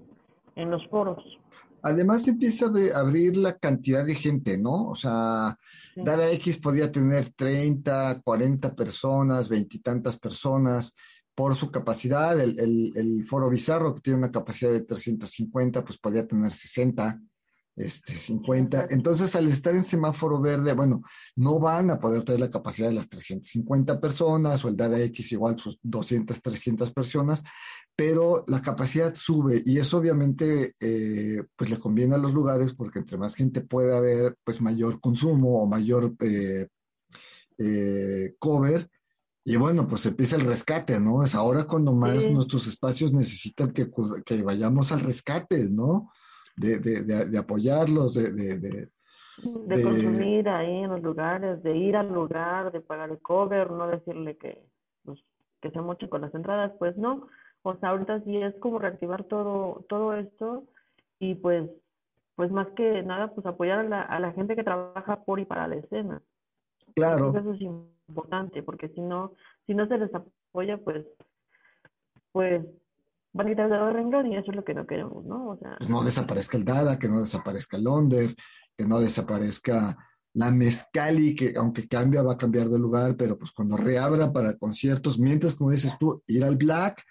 en 0.57 0.71
los 0.71 0.87
foros. 0.89 1.23
Además 1.83 2.29
empieza 2.29 2.67
a 2.67 3.01
abrir 3.01 3.37
la 3.37 3.59
cantidad 3.59 4.05
de 4.05 4.15
gente, 4.15 4.57
¿no? 4.57 4.91
O 4.91 4.95
sea, 4.95 5.57
Dada 5.97 6.31
X 6.33 6.59
podía 6.59 6.93
tener 6.93 7.31
30, 7.31 8.21
40 8.23 8.75
personas, 8.77 9.49
veintitantas 9.49 10.17
personas 10.17 10.95
por 11.35 11.57
su 11.57 11.73
capacidad. 11.73 12.39
El, 12.39 12.59
el, 12.61 12.93
el, 12.95 13.25
foro 13.25 13.51
bizarro, 13.51 13.95
que 13.95 14.01
tiene 14.01 14.21
una 14.21 14.31
capacidad 14.31 14.71
de 14.71 14.83
350, 14.83 15.85
pues 15.85 15.99
podía 15.99 16.27
tener 16.27 16.53
60 16.53 17.21
este, 17.77 18.13
50. 18.13 18.89
Entonces, 18.91 19.35
al 19.35 19.49
estar 19.49 19.75
en 19.75 19.83
semáforo 19.83 20.41
verde, 20.41 20.75
bueno, 20.75 21.03
no 21.37 21.59
van 21.59 21.91
a 21.91 21.99
poder 21.99 22.25
tener 22.25 22.41
la 22.41 22.51
capacidad 22.51 22.89
de 22.89 22.95
las 22.95 23.09
350 23.09 24.01
personas 24.01 24.65
o 24.65 24.69
el 24.69 24.77
DADA 24.77 25.01
X 25.05 25.33
igual 25.33 25.59
sus 25.59 25.79
200, 25.83 26.43
300 26.43 26.93
personas, 26.93 27.43
pero 27.97 28.45
la 28.47 28.61
capacidad 28.61 29.15
sube 29.15 29.63
y 29.65 29.79
eso 29.79 29.99
obviamente 29.99 30.75
eh, 30.81 31.43
pues 31.57 31.71
le 31.71 31.79
conviene 31.79 32.15
a 32.15 32.19
los 32.19 32.33
lugares 32.35 32.75
porque 32.75 32.99
entre 32.99 33.19
más 33.19 33.35
gente 33.35 33.61
puede 33.61 33.97
haber, 33.97 34.37
pues 34.45 34.61
mayor 34.61 35.01
consumo 35.01 35.63
o 35.63 35.67
mayor 35.67 36.15
eh, 36.21 36.69
eh, 37.59 38.35
cover. 38.39 38.89
Y 39.45 39.57
bueno, 39.57 39.89
pues 39.89 40.07
empieza 40.07 40.37
el 40.37 40.43
rescate, 40.43 41.01
¿no? 41.01 41.25
Es 41.25 41.35
ahora 41.35 41.65
cuando 41.65 41.93
más 41.93 42.31
nuestros 42.31 42.69
espacios 42.69 43.13
necesitan 43.13 43.73
que, 43.73 43.91
que 44.25 44.43
vayamos 44.43 44.93
al 44.93 45.01
rescate, 45.01 45.69
¿no? 45.69 46.13
De, 46.57 46.79
de, 46.79 47.25
de, 47.27 47.39
apoyarlos, 47.39 48.15
de, 48.15 48.59
de, 48.59 49.83
consumir 49.83 50.49
ahí 50.49 50.83
en 50.83 50.91
los 50.91 51.03
lugares, 51.03 51.63
de 51.63 51.77
ir 51.77 51.97
al 51.97 52.13
lugar, 52.13 52.73
de 52.73 52.81
pagar 52.81 53.11
el 53.11 53.21
cover, 53.21 53.71
no 53.71 53.89
decirle 53.89 54.37
que, 54.37 54.67
pues, 55.05 55.19
que 55.61 55.71
sea 55.71 55.83
mucho 55.83 56.09
con 56.09 56.21
las 56.21 56.35
entradas, 56.35 56.73
pues 56.79 56.97
no. 56.97 57.29
O 57.63 57.77
sea, 57.77 57.91
ahorita 57.91 58.23
sí 58.25 58.37
es 58.37 58.55
como 58.57 58.79
reactivar 58.79 59.25
todo, 59.25 59.85
todo 59.89 60.15
esto 60.15 60.65
y 61.19 61.37
pues, 61.37 61.71
pues 62.35 62.51
más 62.51 62.69
que 62.77 63.03
nada, 63.03 63.33
pues 63.35 63.47
apoyar 63.47 63.79
a 63.81 63.85
la, 63.85 64.03
a 64.03 64.19
la 64.19 64.33
gente 64.33 64.57
que 64.57 64.65
trabaja 64.65 65.25
por 65.25 65.39
y 65.39 65.45
para 65.45 65.69
la 65.69 65.77
escena. 65.77 66.23
Claro. 66.95 67.37
eso 67.37 67.53
es 67.53 67.61
importante, 67.61 68.63
porque 68.63 68.89
si 68.89 69.01
no, 69.01 69.35
si 69.67 69.75
no 69.75 69.87
se 69.87 69.99
les 69.99 70.11
apoya, 70.15 70.79
pues, 70.79 71.07
pues 72.33 72.65
van 73.33 73.47
a 73.47 73.51
quitar 73.51 73.73
el 73.73 73.95
renglón 73.95 74.27
y 74.27 74.37
eso 74.37 74.51
es 74.51 74.57
lo 74.57 74.65
que 74.65 74.75
no 74.75 74.87
queremos, 74.87 75.25
¿no? 75.25 75.51
O 75.51 75.59
sea, 75.59 75.77
pues 75.79 75.89
no 75.89 76.03
desaparezca 76.03 76.57
el 76.57 76.65
Dada, 76.65 76.99
que 76.99 77.09
no 77.09 77.21
desaparezca 77.21 77.77
el 77.77 77.87
Onder, 77.87 78.35
que 78.77 78.87
no 78.87 79.01
desaparezca 79.01 79.97
la 80.35 80.51
Mezcali, 80.51 81.35
que 81.35 81.55
aunque 81.57 81.89
cambia, 81.89 82.23
va 82.23 82.35
a 82.35 82.39
cambiar 82.39 82.69
de 82.69 82.79
lugar, 82.79 83.17
pero 83.17 83.39
pues 83.39 83.51
cuando 83.53 83.77
reabra 83.77 84.33
para 84.33 84.57
conciertos, 84.57 85.19
mientras, 85.19 85.55
como 85.55 85.71
dices 85.71 85.97
tú, 85.99 86.23
ir 86.27 86.45
al 86.45 86.57
Black, 86.57 87.03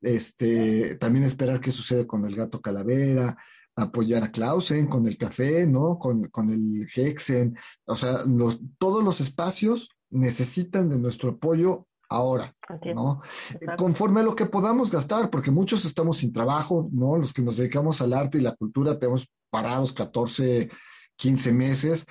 este, 0.00 0.96
también 0.96 1.26
esperar 1.26 1.60
qué 1.60 1.70
sucede 1.70 2.06
con 2.06 2.24
el 2.24 2.34
Gato 2.34 2.60
Calavera, 2.60 3.36
apoyar 3.76 4.24
a 4.24 4.30
Clausen 4.30 4.86
con 4.86 5.06
el 5.06 5.16
café, 5.18 5.66
¿no? 5.66 5.98
Con, 5.98 6.24
con 6.28 6.50
el 6.50 6.86
Hexen, 6.94 7.56
o 7.86 7.96
sea, 7.96 8.18
todos 8.78 9.04
los 9.04 9.20
espacios 9.20 9.90
necesitan 10.10 10.88
de 10.88 10.98
nuestro 10.98 11.30
apoyo 11.30 11.86
ahora, 12.10 12.52
¿no? 12.94 13.22
Conforme 13.78 14.20
a 14.20 14.24
lo 14.24 14.34
que 14.34 14.46
podamos 14.46 14.90
gastar, 14.90 15.30
porque 15.30 15.52
muchos 15.52 15.84
estamos 15.84 16.18
sin 16.18 16.32
trabajo, 16.32 16.90
¿no? 16.92 17.16
Los 17.16 17.32
que 17.32 17.40
nos 17.40 17.56
dedicamos 17.56 18.02
al 18.02 18.12
arte 18.12 18.38
y 18.38 18.42
la 18.42 18.56
cultura 18.56 18.98
tenemos 18.98 19.30
parados 19.48 19.92
14, 19.92 20.68
15 21.16 21.52
meses. 21.52 22.06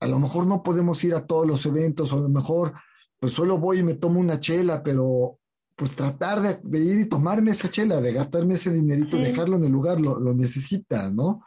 A 0.00 0.06
lo 0.08 0.18
mejor 0.18 0.46
no 0.46 0.62
podemos 0.62 1.02
ir 1.04 1.14
a 1.14 1.26
todos 1.26 1.46
los 1.46 1.64
eventos, 1.64 2.12
o 2.12 2.18
a 2.18 2.22
lo 2.22 2.28
mejor 2.28 2.74
pues 3.18 3.32
solo 3.32 3.56
voy 3.56 3.78
y 3.78 3.82
me 3.82 3.94
tomo 3.94 4.20
una 4.20 4.40
chela, 4.40 4.82
pero 4.82 5.38
pues 5.76 5.94
tratar 5.94 6.40
de, 6.40 6.78
ir 6.78 7.00
y 7.00 7.08
tomarme 7.08 7.52
esa 7.52 7.70
chela, 7.70 8.00
de 8.00 8.12
gastarme 8.12 8.54
ese 8.54 8.72
dinerito, 8.72 9.16
dejarlo 9.16 9.56
en 9.56 9.64
el 9.64 9.72
lugar, 9.72 10.00
lo, 10.00 10.18
necesita, 10.34 11.10
¿no? 11.10 11.44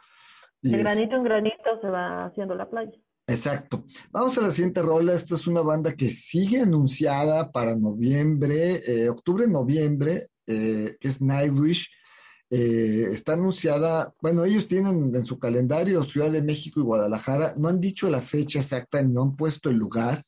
de 0.62 0.78
granito 0.78 1.16
en 1.16 1.24
granito 1.24 1.80
se 1.80 1.88
va 1.88 2.26
haciendo 2.26 2.54
la 2.54 2.68
playa. 2.68 2.92
Exacto. 3.30 3.84
Vamos 4.10 4.36
a 4.38 4.40
la 4.40 4.50
siguiente 4.50 4.82
rola. 4.82 5.14
Esta 5.14 5.36
es 5.36 5.46
una 5.46 5.60
banda 5.62 5.92
que 5.94 6.10
sigue 6.10 6.60
anunciada 6.62 7.52
para 7.52 7.76
noviembre, 7.76 8.80
eh, 8.86 9.08
octubre, 9.08 9.46
noviembre, 9.46 10.26
eh, 10.46 10.96
que 11.00 11.08
es 11.08 11.20
Nightwish. 11.20 11.88
eh, 12.50 13.06
está 13.12 13.34
anunciada, 13.34 14.12
bueno, 14.20 14.44
ellos 14.44 14.66
tienen 14.66 15.14
en 15.14 15.24
su 15.24 15.38
calendario 15.38 16.02
Ciudad 16.02 16.32
de 16.32 16.42
México 16.42 16.80
y 16.80 16.82
Guadalajara, 16.82 17.54
no 17.56 17.68
han 17.68 17.80
dicho 17.80 18.10
la 18.10 18.20
fecha 18.22 18.58
exacta, 18.58 19.00
no 19.04 19.22
han 19.22 19.36
puesto 19.36 19.70
el 19.70 19.76
lugar, 19.76 20.22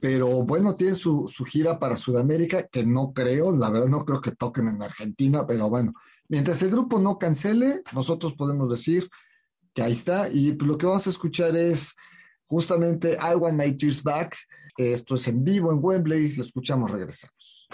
pero 0.00 0.44
bueno, 0.44 0.74
tienen 0.76 0.96
su, 0.96 1.28
su 1.28 1.44
gira 1.44 1.78
para 1.78 1.96
Sudamérica, 1.96 2.66
que 2.68 2.86
no 2.86 3.12
creo, 3.12 3.52
la 3.56 3.70
verdad 3.70 3.88
no 3.88 4.04
creo 4.06 4.20
que 4.22 4.32
toquen 4.32 4.68
en 4.68 4.82
Argentina, 4.82 5.46
pero 5.46 5.68
bueno, 5.70 5.92
mientras 6.28 6.62
el 6.62 6.70
grupo 6.70 6.98
no 6.98 7.18
cancele, 7.18 7.82
nosotros 7.92 8.34
podemos 8.34 8.70
decir 8.70 9.08
que 9.74 9.82
ahí 9.82 9.92
está, 9.92 10.30
y 10.30 10.52
lo 10.52 10.78
que 10.78 10.86
vamos 10.86 11.06
a 11.06 11.10
escuchar 11.10 11.56
es 11.56 11.94
justamente 12.46 13.12
I 13.12 13.34
Want 13.36 13.56
My 13.56 13.76
Tears 13.76 14.02
Back, 14.02 14.36
esto 14.76 15.14
es 15.14 15.28
en 15.28 15.44
vivo 15.44 15.70
en 15.70 15.78
Wembley, 15.80 16.34
lo 16.34 16.42
escuchamos, 16.42 16.90
regresamos. 16.90 17.68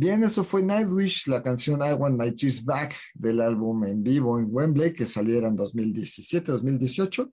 Bien, 0.00 0.22
eso 0.22 0.42
fue 0.42 0.62
Nightwish, 0.62 1.26
la 1.26 1.42
canción 1.42 1.80
I 1.82 1.92
Want 1.92 2.18
My 2.18 2.32
Cheese 2.32 2.62
Back 2.64 2.94
del 3.12 3.38
álbum 3.38 3.84
en 3.84 4.02
vivo 4.02 4.38
en 4.38 4.46
Wembley 4.50 4.94
que 4.94 5.04
saliera 5.04 5.46
en 5.46 5.58
2017-2018. 5.58 7.30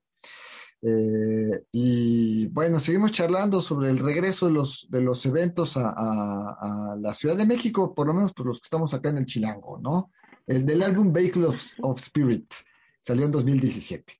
Eh, 0.82 1.62
y 1.72 2.46
bueno, 2.48 2.78
seguimos 2.78 3.12
charlando 3.12 3.62
sobre 3.62 3.88
el 3.88 3.98
regreso 3.98 4.48
de 4.48 4.52
los, 4.52 4.86
de 4.90 5.00
los 5.00 5.24
eventos 5.24 5.78
a, 5.78 6.94
la 7.00 7.14
Ciudad 7.14 7.38
de 7.38 7.46
México, 7.46 7.94
por 7.94 8.06
lo 8.06 8.12
menos 8.12 8.34
por 8.34 8.44
los 8.44 8.60
que 8.60 8.66
estamos 8.66 8.92
acá 8.92 9.08
en 9.08 9.16
el 9.16 9.24
Chilango, 9.24 9.78
¿no? 9.78 10.10
El 10.46 10.66
del 10.66 10.82
álbum 10.82 11.10
Vehicle 11.10 11.46
of, 11.46 11.62
of 11.80 11.98
Spirit 11.98 12.52
salió 13.00 13.24
en 13.24 13.32
2017. 13.32 14.12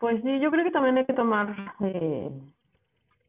Pues 0.00 0.20
sí, 0.24 0.40
yo 0.40 0.50
creo 0.50 0.64
que 0.64 0.72
también 0.72 0.98
hay 0.98 1.06
que 1.06 1.14
tomar, 1.14 1.54
eh, 1.82 2.32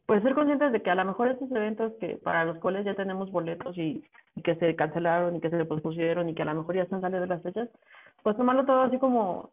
pues 0.05 0.23
ser 0.23 0.33
conscientes 0.33 0.71
de 0.71 0.81
que 0.81 0.89
a 0.89 0.95
lo 0.95 1.05
mejor 1.05 1.29
estos 1.29 1.51
eventos 1.51 1.93
que 1.99 2.17
para 2.17 2.45
los 2.45 2.57
cuales 2.57 2.85
ya 2.85 2.95
tenemos 2.95 3.31
boletos 3.31 3.77
y, 3.77 4.03
que 4.43 4.55
se 4.55 4.75
cancelaron 4.75 5.35
y 5.35 5.41
que 5.41 5.49
se 5.49 5.65
pospusieron 5.65 6.29
y 6.29 6.33
que 6.33 6.41
a 6.41 6.45
lo 6.45 6.55
mejor 6.55 6.75
ya 6.75 6.83
están 6.83 7.01
saliendo 7.01 7.27
las 7.27 7.43
fechas, 7.43 7.69
pues 8.23 8.37
tomarlo 8.37 8.65
todo 8.65 8.81
así 8.81 8.97
como 8.97 9.51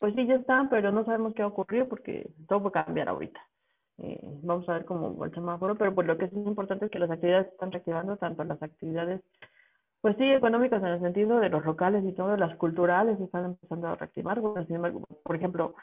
pues 0.00 0.14
sí, 0.14 0.26
ya 0.26 0.34
están, 0.34 0.68
pero 0.68 0.92
no 0.92 1.04
sabemos 1.04 1.34
qué 1.34 1.42
va 1.42 1.48
a 1.48 1.52
ocurrir 1.52 1.88
porque 1.88 2.28
todo 2.48 2.60
puede 2.62 2.84
cambiar 2.84 3.08
ahorita. 3.08 3.40
Eh, 3.98 4.20
vamos 4.42 4.68
a 4.68 4.74
ver 4.74 4.84
cómo 4.84 5.24
el 5.24 5.32
semáforo, 5.32 5.76
pero 5.76 5.94
pues 5.94 6.06
lo 6.06 6.18
que 6.18 6.26
es 6.26 6.32
importante 6.32 6.84
es 6.86 6.90
que 6.90 6.98
las 6.98 7.10
actividades 7.10 7.48
están 7.48 7.72
reactivando, 7.72 8.16
tanto 8.16 8.44
las 8.44 8.62
actividades, 8.62 9.22
pues 10.02 10.16
sí, 10.18 10.24
económicas 10.24 10.82
en 10.82 10.88
el 10.88 11.00
sentido 11.00 11.40
de 11.40 11.48
los 11.48 11.64
locales 11.64 12.04
y 12.04 12.12
todo, 12.12 12.36
las 12.36 12.54
culturales 12.56 13.18
están 13.20 13.46
empezando 13.46 13.88
a 13.88 13.96
reactivar. 13.96 14.40
Bueno, 14.40 14.66
sin 14.66 14.76
embargo, 14.76 15.02
por 15.22 15.36
ejemplo, 15.36 15.74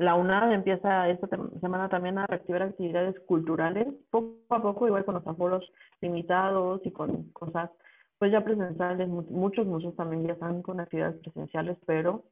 la 0.00 0.14
UNAD 0.14 0.52
empieza 0.52 1.10
esta 1.10 1.28
semana 1.60 1.90
también 1.90 2.16
a 2.16 2.26
reactivar 2.26 2.62
actividades 2.62 3.20
culturales, 3.26 3.86
poco 4.10 4.38
a 4.48 4.62
poco, 4.62 4.86
igual 4.86 5.04
con 5.04 5.16
los 5.16 5.26
aforos 5.26 5.62
limitados 6.00 6.80
y 6.86 6.90
con 6.90 7.24
cosas 7.32 7.70
pues 8.18 8.32
ya 8.32 8.42
presenciales. 8.42 9.08
Muchos 9.08 9.66
museos 9.66 9.94
también 9.96 10.26
ya 10.26 10.32
están 10.32 10.62
con 10.62 10.80
actividades 10.80 11.20
presenciales, 11.20 11.76
pero 11.84 12.24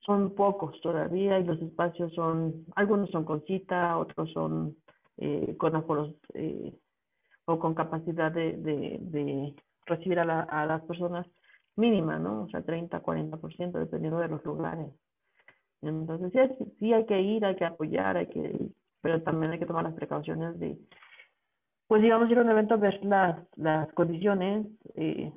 son 0.00 0.34
pocos 0.34 0.78
todavía 0.82 1.38
y 1.38 1.44
los 1.44 1.62
espacios 1.62 2.12
son, 2.12 2.66
algunos 2.76 3.10
son 3.10 3.24
con 3.24 3.42
cita, 3.46 3.96
otros 3.96 4.30
son 4.32 4.76
eh, 5.16 5.56
con 5.56 5.74
aforos 5.76 6.14
eh, 6.34 6.74
o 7.46 7.58
con 7.58 7.74
capacidad 7.74 8.30
de, 8.30 9.54
recibir 9.86 10.18
a, 10.18 10.26
la, 10.26 10.40
a, 10.42 10.66
las 10.66 10.82
personas 10.82 11.26
mínima, 11.76 12.18
¿no? 12.18 12.42
O 12.42 12.48
sea, 12.50 12.60
30, 12.60 13.02
40%, 13.02 13.72
dependiendo 13.72 14.18
de 14.18 14.28
los 14.28 14.44
lugares. 14.44 14.92
Entonces, 15.82 16.50
sí, 16.58 16.64
sí 16.78 16.92
hay 16.92 17.06
que 17.06 17.20
ir, 17.20 17.44
hay 17.44 17.56
que 17.56 17.64
apoyar, 17.64 18.16
hay 18.16 18.26
que 18.28 18.70
pero 19.00 19.22
también 19.22 19.52
hay 19.52 19.58
que 19.58 19.66
tomar 19.66 19.84
las 19.84 19.94
precauciones 19.94 20.58
de, 20.58 20.78
pues 21.86 22.02
digamos, 22.02 22.30
ir 22.30 22.38
a 22.38 22.42
un 22.42 22.50
evento, 22.50 22.78
ver 22.78 23.02
las, 23.04 23.38
las 23.56 23.92
condiciones, 23.94 24.66
eh, 24.94 25.32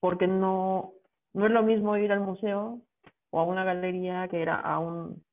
porque 0.00 0.26
no, 0.26 0.92
no 1.32 1.46
es 1.46 1.52
lo 1.52 1.62
mismo 1.62 1.96
ir 1.96 2.12
al 2.12 2.20
museo 2.20 2.80
o 3.30 3.40
a 3.40 3.44
una 3.44 3.64
galería 3.64 4.28
que 4.28 4.42
era 4.42 4.56
a 4.56 4.78
un 4.78 5.24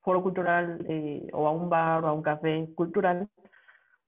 foro 0.00 0.22
cultural 0.22 0.84
eh, 0.88 1.28
o 1.32 1.46
a 1.46 1.52
un 1.52 1.68
bar 1.68 2.04
o 2.04 2.08
a 2.08 2.12
un 2.12 2.22
café 2.22 2.68
cultural, 2.74 3.28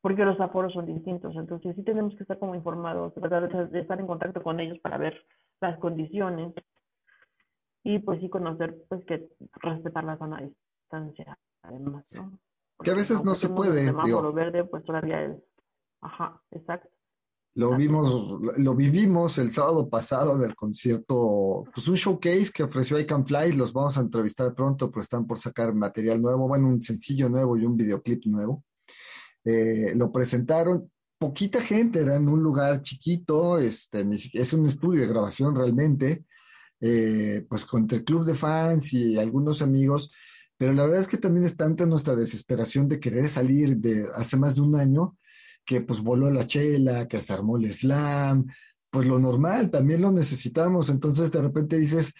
porque 0.01 0.24
los 0.24 0.40
aforos 0.40 0.72
son 0.72 0.87
distintos. 0.87 1.35
Entonces 1.37 1.77
sí 1.77 1.83
tenemos 1.83 2.14
que 2.16 2.22
estar 2.22 2.38
como 2.38 2.55
informados, 2.55 3.14
tratar 3.14 3.70
de 3.70 3.81
estar 3.81 4.01
en 4.01 4.07
contacto 4.07 4.42
con 4.42 4.61
ellos 4.61 4.79
para 4.81 4.98
ver 4.98 5.24
las 5.61 5.79
condiciones 5.79 6.55
y 7.84 7.98
pues 8.00 8.20
sí 8.20 8.28
conocer 8.28 8.76
pues 8.88 9.04
que 9.04 9.28
respetar 9.62 10.04
la 10.04 10.18
zona 10.18 10.40
de 10.40 10.52
distancia 10.80 11.38
además, 11.62 12.04
¿no? 12.12 12.38
que 12.82 12.90
a 12.90 12.94
veces 12.94 13.24
no 13.24 13.34
se 13.34 13.48
puede. 13.48 13.80
El 13.80 13.86
semáforo 13.88 14.32
verde 14.32 14.64
pues 14.64 14.84
todavía 14.84 15.24
es, 15.24 15.36
ajá, 16.00 16.40
exacto. 16.50 16.88
Lo 17.54 17.76
vimos, 17.76 18.40
lo 18.58 18.74
vivimos 18.76 19.36
el 19.38 19.50
sábado 19.50 19.88
pasado 19.88 20.38
del 20.38 20.54
concierto, 20.54 21.64
pues 21.74 21.88
un 21.88 21.96
showcase 21.96 22.52
que 22.54 22.62
ofreció 22.62 23.00
I 23.00 23.06
Can 23.06 23.26
Fly, 23.26 23.54
los 23.54 23.72
vamos 23.72 23.98
a 23.98 24.00
entrevistar 24.00 24.54
pronto, 24.54 24.92
pues 24.92 25.04
están 25.04 25.26
por 25.26 25.40
sacar 25.40 25.74
material 25.74 26.22
nuevo, 26.22 26.46
bueno, 26.46 26.68
un 26.68 26.80
sencillo 26.80 27.28
nuevo 27.28 27.56
y 27.56 27.64
un 27.64 27.76
videoclip 27.76 28.24
nuevo. 28.26 28.62
Eh, 29.44 29.92
lo 29.96 30.12
presentaron, 30.12 30.88
poquita 31.18 31.60
gente, 31.60 32.02
era 32.02 32.14
en 32.14 32.28
un 32.28 32.40
lugar 32.40 32.80
chiquito, 32.80 33.58
este, 33.58 34.06
es 34.34 34.52
un 34.52 34.66
estudio 34.66 35.00
de 35.00 35.08
grabación 35.08 35.56
realmente, 35.56 36.26
eh, 36.80 37.44
pues 37.48 37.64
con 37.64 37.86
el 37.90 38.04
club 38.04 38.24
de 38.24 38.34
fans 38.34 38.92
y 38.92 39.18
algunos 39.18 39.62
amigos, 39.62 40.10
pero 40.56 40.72
la 40.72 40.84
verdad 40.84 41.00
es 41.00 41.08
que 41.08 41.18
también 41.18 41.46
es 41.46 41.56
tanta 41.56 41.86
nuestra 41.86 42.16
desesperación 42.16 42.88
de 42.88 42.98
querer 43.00 43.28
salir 43.28 43.76
de 43.76 44.06
hace 44.14 44.36
más 44.36 44.56
de 44.56 44.62
un 44.62 44.74
año 44.74 45.16
que 45.64 45.80
pues 45.82 46.00
voló 46.00 46.30
la 46.30 46.46
chela, 46.46 47.06
que 47.06 47.18
se 47.18 47.32
armó 47.32 47.56
el 47.56 47.70
slam, 47.70 48.46
pues 48.90 49.06
lo 49.06 49.18
normal, 49.18 49.70
también 49.70 50.02
lo 50.02 50.10
necesitamos. 50.10 50.88
Entonces 50.88 51.30
de 51.30 51.42
repente 51.42 51.76
dices, 51.76 52.14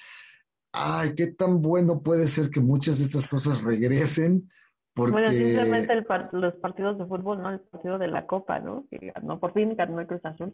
ay, 0.73 1.15
qué 1.17 1.29
tan 1.29 1.61
bueno 1.63 2.03
puede 2.03 2.27
ser 2.27 2.51
que 2.51 2.61
muchas 2.61 2.99
de 2.99 3.05
estas 3.05 3.27
cosas 3.27 3.63
regresen. 3.63 4.49
Porque... 4.95 5.13
Bueno, 5.13 5.31
simplemente 5.31 5.93
el 5.93 6.05
par 6.05 6.29
los 6.33 6.55
partidos 6.57 6.99
de 6.99 7.07
fútbol, 7.07 7.43
¿no? 7.43 7.51
El 7.51 7.61
partido 7.61 7.99
de 7.99 8.09
la 8.09 8.27
Copa, 8.27 8.59
¿no? 8.61 8.87
Que 8.91 9.13
ganó, 9.15 9.41
por 9.41 9.53
fin 9.55 9.75
ganó 9.77 10.01
el 10.01 10.07
Cruz 10.07 10.25
Azul. 10.25 10.53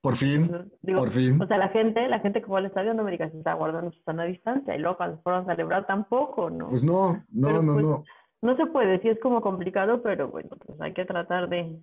Por 0.00 0.16
fin, 0.16 0.50
Digo, 0.82 1.00
por 1.00 1.10
fin. 1.10 1.40
O 1.40 1.46
sea, 1.46 1.58
la 1.58 1.68
gente, 1.68 2.08
la 2.08 2.20
gente 2.20 2.40
que 2.40 2.46
fue 2.46 2.58
al 2.58 2.66
estadio 2.66 2.94
no 2.94 3.04
me 3.04 3.10
diga 3.10 3.30
si 3.30 3.38
está 3.38 3.54
guardando 3.54 3.90
su 3.92 4.00
sana 4.02 4.24
distancia 4.24 4.74
y 4.74 4.78
luego 4.78 4.96
cuando 4.96 5.20
fueron 5.22 5.42
a 5.42 5.54
celebrar 5.54 5.86
tampoco, 5.86 6.50
¿no? 6.50 6.68
Pues 6.68 6.84
no, 6.84 7.24
no, 7.30 7.48
pero, 7.48 7.62
no, 7.62 7.72
pues, 7.74 7.86
no. 7.86 8.04
No 8.42 8.56
se 8.56 8.66
puede, 8.66 9.00
sí 9.02 9.08
es 9.08 9.20
como 9.20 9.42
complicado, 9.42 10.02
pero 10.02 10.28
bueno, 10.28 10.50
pues 10.64 10.80
hay 10.80 10.94
que 10.94 11.04
tratar 11.04 11.48
de, 11.48 11.78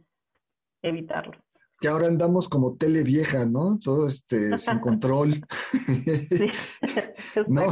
evitarlo. 0.82 1.34
Es 1.72 1.80
que 1.80 1.88
ahora 1.90 2.08
andamos 2.08 2.50
como 2.50 2.76
tele 2.76 3.04
vieja, 3.04 3.46
¿no? 3.46 3.78
Todo 3.78 4.08
este 4.08 4.58
sin 4.58 4.80
control. 4.80 5.46
Sí, 6.28 6.48
no, 7.48 7.64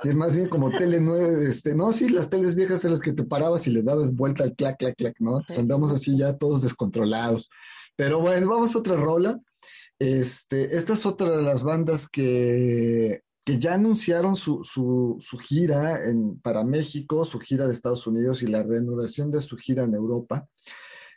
sí, 0.00 0.14
más 0.14 0.34
bien 0.34 0.48
como 0.48 0.70
tele 0.70 1.00
nueva, 1.00 1.28
este, 1.46 1.76
no, 1.76 1.92
sí, 1.92 2.08
las 2.08 2.28
teles 2.28 2.54
viejas 2.54 2.84
en 2.84 2.90
las 2.90 3.00
que 3.00 3.12
te 3.12 3.22
parabas 3.22 3.66
y 3.66 3.70
le 3.70 3.82
dabas 3.82 4.14
vuelta 4.14 4.42
al 4.42 4.54
clac, 4.54 4.76
clac, 4.78 4.96
clac, 4.96 5.14
¿no? 5.20 5.38
Entonces 5.38 5.58
andamos 5.58 5.92
así 5.92 6.16
ya 6.18 6.36
todos 6.36 6.62
descontrolados. 6.62 7.48
Pero 7.96 8.18
bueno, 8.20 8.48
vamos 8.48 8.74
a 8.74 8.78
otra 8.78 8.96
rola. 8.96 9.38
Este, 9.98 10.76
esta 10.76 10.94
es 10.94 11.06
otra 11.06 11.36
de 11.36 11.42
las 11.42 11.62
bandas 11.62 12.08
que, 12.08 13.22
que 13.44 13.58
ya 13.58 13.74
anunciaron 13.74 14.36
su, 14.36 14.64
su, 14.64 15.16
su 15.20 15.38
gira 15.38 16.04
en, 16.08 16.40
para 16.40 16.64
México, 16.64 17.24
su 17.24 17.38
gira 17.38 17.66
de 17.66 17.74
Estados 17.74 18.06
Unidos 18.06 18.42
y 18.42 18.46
la 18.46 18.62
reanudación 18.62 19.30
de 19.30 19.40
su 19.40 19.56
gira 19.56 19.84
en 19.84 19.94
Europa. 19.94 20.46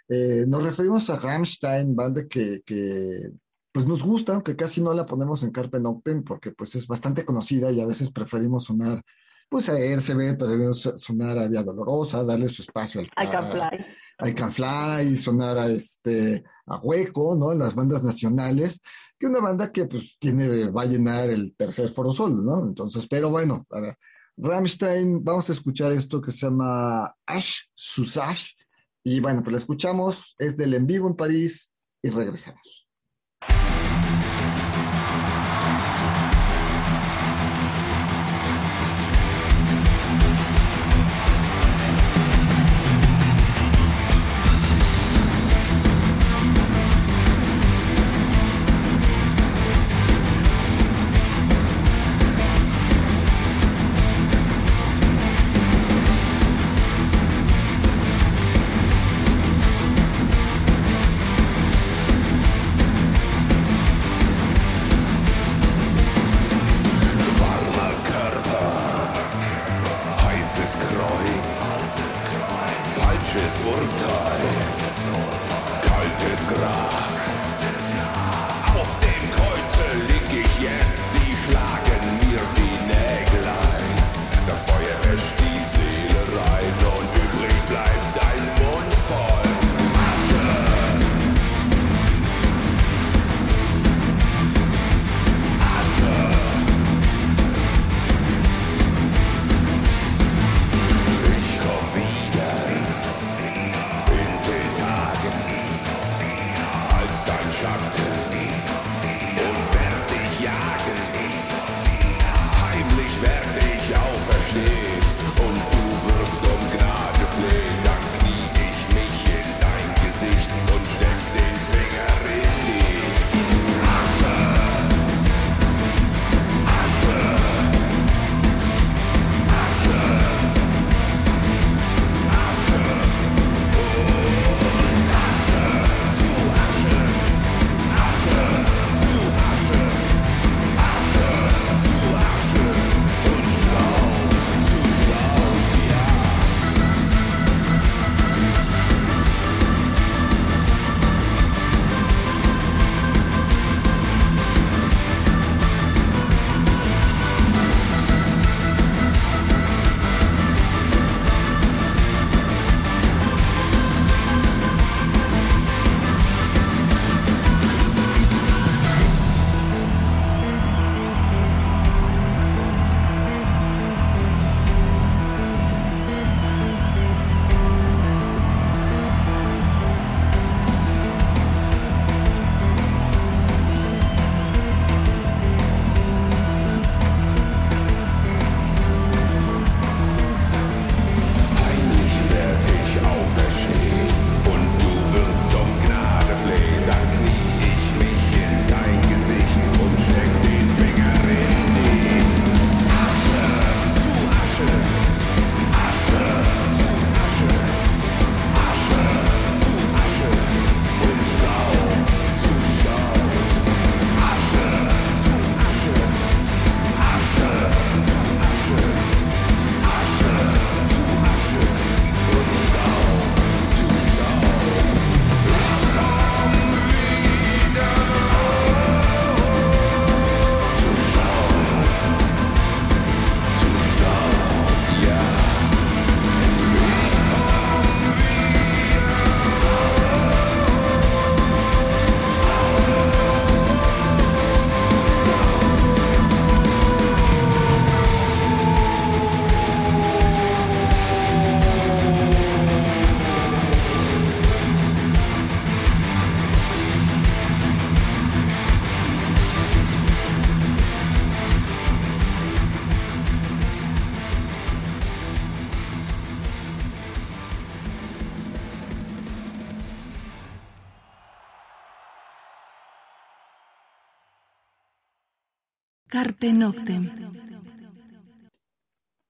Eh, 0.10 0.46
nos 0.48 0.63
referimos 0.63 1.10
a 1.10 1.20
Rammstein, 1.20 1.96
banda 1.96 2.28
que, 2.28 2.62
que, 2.66 3.30
pues 3.72 3.86
nos 3.86 4.04
gusta, 4.04 4.34
aunque 4.34 4.56
casi 4.56 4.82
no 4.82 4.94
la 4.94 5.06
ponemos 5.06 5.44
en 5.44 5.52
Carpe 5.52 5.80
Noctem 5.80 6.24
porque 6.24 6.52
pues 6.52 6.76
es 6.76 6.88
bastante 6.88 7.26
conocida 7.26 7.72
y 7.72 7.82
a 7.82 7.86
veces 7.86 8.12
preferimos 8.12 8.66
sonar 8.66 9.02
pues 9.50 9.70
a 9.70 9.78
RCB, 9.78 10.38
preferimos 10.38 10.82
sonar 10.98 11.38
a 11.38 11.48
Vía 11.48 11.63
Dolorosa, 11.63 12.24
darle 12.24 12.48
su 12.48 12.62
espacio 12.62 13.02
al 13.02 13.08
I 13.08 13.32
Can 13.32 13.46
Fly. 13.46 13.86
I 14.19 14.34
Can 14.34 14.51
Fly, 14.51 15.15
sonar 15.15 15.58
a 15.58 15.69
este 15.69 16.43
a 16.65 16.77
Hueco, 16.77 17.36
¿no? 17.36 17.53
Las 17.53 17.75
bandas 17.75 18.03
nacionales, 18.03 18.82
que 19.17 19.27
una 19.27 19.39
banda 19.39 19.71
que 19.71 19.86
pues 19.86 20.17
tiene, 20.19 20.69
va 20.69 20.84
a 20.84 20.86
llenar 20.86 21.30
el 21.30 21.56
tercer 21.56 21.89
foro 21.89 22.12
sol, 22.12 22.43
¿no? 22.45 22.60
Entonces, 22.60 23.08
pero 23.08 23.30
bueno, 23.30 23.65
a 23.71 23.80
ver, 23.80 23.95
Rammstein, 24.38 25.23
vamos 25.23 25.49
a 25.49 25.53
escuchar 25.53 25.91
esto 25.91 26.21
que 26.21 26.32
se 26.32 26.45
llama 26.45 27.15
Ash 27.25 27.62
Susage, 27.73 28.56
y 29.03 29.19
bueno, 29.21 29.41
pues 29.41 29.53
la 29.53 29.60
escuchamos, 29.60 30.36
es 30.38 30.58
del 30.58 30.73
en 30.73 30.86
vivo 30.86 31.08
en 31.08 31.15
París 31.15 31.71
y 32.01 32.10
regresamos. 32.10 32.87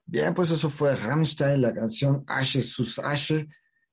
Bien, 0.06 0.34
pues 0.34 0.52
eso 0.52 0.70
fue 0.70 0.96
Rammstein, 0.96 1.62
la 1.62 1.74
canción 1.74 2.24
Ashe 2.28 2.62
sus 2.62 3.02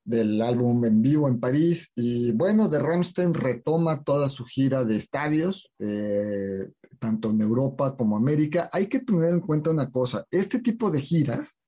del 0.05 0.41
álbum 0.43 0.85
en 0.85 1.03
vivo 1.03 1.27
en 1.27 1.41
París. 1.41 1.91
Y 1.97 2.31
bueno, 2.33 2.69
de 2.69 2.79
Rammstein 2.79 3.35
retoma 3.35 4.05
toda 4.05 4.29
su 4.29 4.45
gira 4.45 4.85
de 4.85 4.97
estadios, 4.97 5.73
eh, 5.79 6.71
tanto 6.99 7.31
en 7.31 7.41
Europa 7.41 7.97
como 7.97 8.17
América. 8.17 8.69
Hay 8.73 8.87
que 8.87 9.01
tener 9.01 9.31
en 9.31 9.41
cuenta 9.41 9.71
una 9.71 9.91
cosa, 9.91 10.25
este 10.31 10.61
tipo 10.61 10.91
de 10.91 11.01
giras, 11.01 11.59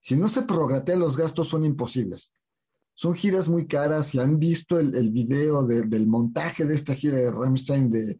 si 0.00 0.16
no 0.16 0.28
se 0.28 0.42
prorratean 0.42 1.00
los 1.00 1.16
gastos, 1.16 1.48
son 1.48 1.64
imposibles. 1.64 2.32
Son 2.94 3.12
giras 3.12 3.48
muy 3.48 3.66
caras. 3.66 4.06
Si 4.06 4.20
han 4.20 4.38
visto 4.38 4.78
el, 4.78 4.94
el 4.94 5.10
video 5.10 5.66
de, 5.66 5.82
del 5.82 6.06
montaje 6.06 6.64
de 6.64 6.74
esta 6.74 6.94
gira 6.94 7.16
de 7.16 7.32
Rammstein 7.32 7.90
de 7.90 8.18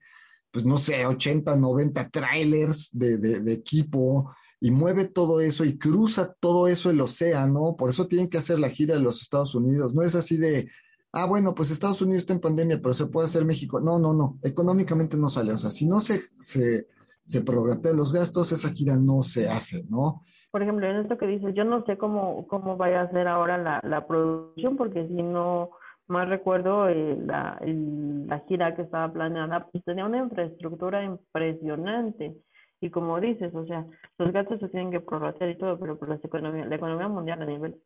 pues 0.57 0.65
no 0.65 0.79
sé, 0.79 1.05
80, 1.05 1.55
90 1.55 2.09
trailers 2.09 2.89
de, 2.91 3.19
de, 3.19 3.53
equipo 3.53 4.33
y 4.59 4.71
mueve 4.71 5.05
todo 5.05 5.43
eso 5.43 5.67
y 5.67 5.77
cruza 5.77 6.35
todo 6.41 6.67
eso 6.67 6.89
el 6.89 6.99
océano, 7.03 7.77
por 7.77 7.91
eso 7.91 8.07
tienen 8.07 8.31
que 8.31 8.39
hacer 8.39 8.59
la 8.59 8.71
gira 8.71 8.95
de 8.95 9.03
los 9.03 9.21
Estados 9.21 9.55
Unidos, 9.55 9.93
no 9.93 10.01
es 10.01 10.15
así 10.15 10.39
de, 10.39 10.71
ah, 11.13 11.27
bueno, 11.27 11.55
pues 11.55 11.71
Estados 11.71 12.01
Unidos 12.01 12.21
está 12.23 12.33
en 12.33 12.41
pandemia, 12.41 12.81
pero 12.81 12.95
se 12.95 13.05
puede 13.05 13.27
hacer 13.27 13.45
México, 13.45 13.81
no, 13.81 13.99
no, 13.99 14.15
no, 14.15 14.39
económicamente 14.43 15.19
no 15.19 15.29
sale, 15.29 15.53
o 15.53 15.59
sea, 15.59 15.71
si 15.71 15.87
no 15.87 16.01
se, 16.01 16.21
se, 16.41 16.87
se 17.27 17.45
los 17.93 18.13
gastos, 18.15 18.51
esa 18.51 18.71
gira 18.71 18.97
no 18.97 19.23
se 19.23 19.51
hace, 19.51 19.85
¿no? 19.91 20.23
Por 20.51 20.63
ejemplo, 20.63 20.87
en 20.87 20.97
esto 20.97 21.19
que 21.19 21.27
dices, 21.27 21.55
yo 21.55 21.65
no 21.65 21.85
sé 21.85 21.99
cómo, 21.99 22.47
cómo 22.47 22.79
vaya 22.79 23.03
a 23.03 23.11
ser 23.11 23.29
ahora 23.29 23.59
la, 23.59 23.83
la 23.85 24.07
producción, 24.07 24.79
porque 24.79 25.07
si 25.07 25.23
no 25.23 25.69
más 26.09 26.29
recuerdo 26.29 26.89
eh, 26.89 27.17
la, 27.25 27.59
la 27.63 28.39
gira 28.41 28.75
que 28.75 28.83
estaba 28.83 29.13
planeada, 29.13 29.67
pues 29.67 29.85
tenía 29.85 30.07
una 30.07 30.19
infraestructura 30.19 31.03
impresionante. 31.05 32.37
Y 32.81 32.91
como 32.91 33.21
dices, 33.21 33.55
o 33.55 33.67
sea, 33.67 33.87
los 34.19 34.33
gastos 34.33 34.61
se 34.61 34.69
tienen 34.69 34.91
que 34.91 35.01
prorratear 35.01 35.51
y 35.51 35.59
todo, 35.59 35.79
pero 35.79 35.99
por 35.99 36.09
la 36.09 36.17
economía, 36.17 36.67
la 36.67 36.77
economía 36.77 37.09
mundial 37.09 37.43
a 37.43 37.47
nivel 37.47 37.77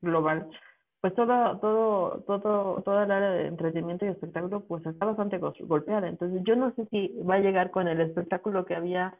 global, 0.00 0.48
pues 1.00 1.14
todo, 1.14 1.58
todo, 1.58 2.24
todo, 2.26 2.82
toda 2.82 3.04
el 3.04 3.10
área 3.10 3.30
de 3.30 3.46
entretenimiento 3.46 4.04
y 4.04 4.08
espectáculo, 4.08 4.64
pues 4.64 4.84
está 4.84 5.06
bastante 5.06 5.38
golpeada. 5.38 6.08
Entonces, 6.08 6.42
yo 6.44 6.56
no 6.56 6.74
sé 6.74 6.86
si 6.90 7.08
va 7.28 7.36
a 7.36 7.40
llegar 7.40 7.70
con 7.70 7.86
el 7.86 8.00
espectáculo 8.00 8.64
que 8.64 8.74
había 8.74 9.16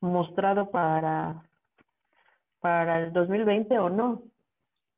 mostrado 0.00 0.70
para, 0.70 1.42
para 2.60 3.04
el 3.04 3.12
2020 3.12 3.78
o 3.78 3.88
no. 3.88 4.22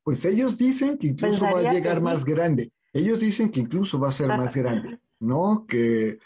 Pues 0.03 0.25
ellos 0.25 0.57
dicen 0.57 0.97
que 0.97 1.07
incluso 1.07 1.45
va 1.45 1.69
a 1.69 1.73
llegar 1.73 2.01
más 2.01 2.25
grande. 2.25 2.69
Ellos 2.95 3.19
dicen 3.19 3.49
que 3.49 3.59
incluso 3.59 3.99
va 3.99 4.07
a 4.07 4.13
ser 4.13 4.29
más 4.29 4.55
grande, 4.55 5.01
¿no? 5.19 5.65
Que, 5.67 6.17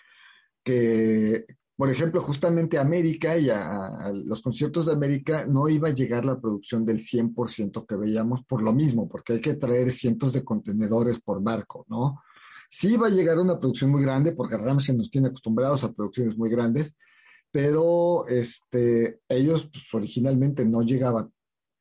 que 0.64 1.44
por 1.76 1.90
ejemplo, 1.90 2.22
justamente 2.22 2.78
a 2.78 2.82
América 2.82 3.40
y 3.40 3.50
a, 3.50 4.12
los 4.26 4.44
conciertos 4.44 4.86
de 4.86 4.94
América 4.94 5.48
no 5.48 5.68
iba 5.68 5.88
a 5.88 5.94
llegar 5.94 6.26
la 6.26 6.40
producción 6.40 6.86
del 6.86 7.00
100% 7.00 7.88
que 7.88 7.96
veíamos 7.96 8.44
por 8.44 8.62
lo 8.62 8.72
mismo, 8.72 9.10
porque 9.10 9.34
hay 9.34 9.42
que 9.42 9.56
traer 9.56 9.90
cientos 9.90 10.32
de 10.34 10.44
contenedores 10.44 11.20
por 11.20 11.42
barco, 11.42 11.88
¿no? 11.90 12.22
Sí 12.70 12.94
iba 12.94 13.08
a 13.08 13.12
llegar 13.12 13.40
una 13.40 13.60
producción 13.60 13.90
muy 13.90 14.04
grande, 14.04 14.34
porque 14.34 14.56
Ramsey 14.56 14.96
nos 14.96 15.10
tiene 15.10 15.30
acostumbrados 15.30 15.84
a 15.84 15.92
producciones 15.92 16.38
muy 16.38 16.52
grandes, 16.52 16.96
pero 17.50 18.28
este, 18.28 19.22
ellos 19.28 19.68
pues, 19.74 19.92
originalmente 19.92 20.68
no 20.68 20.84
llegaban 20.84 21.34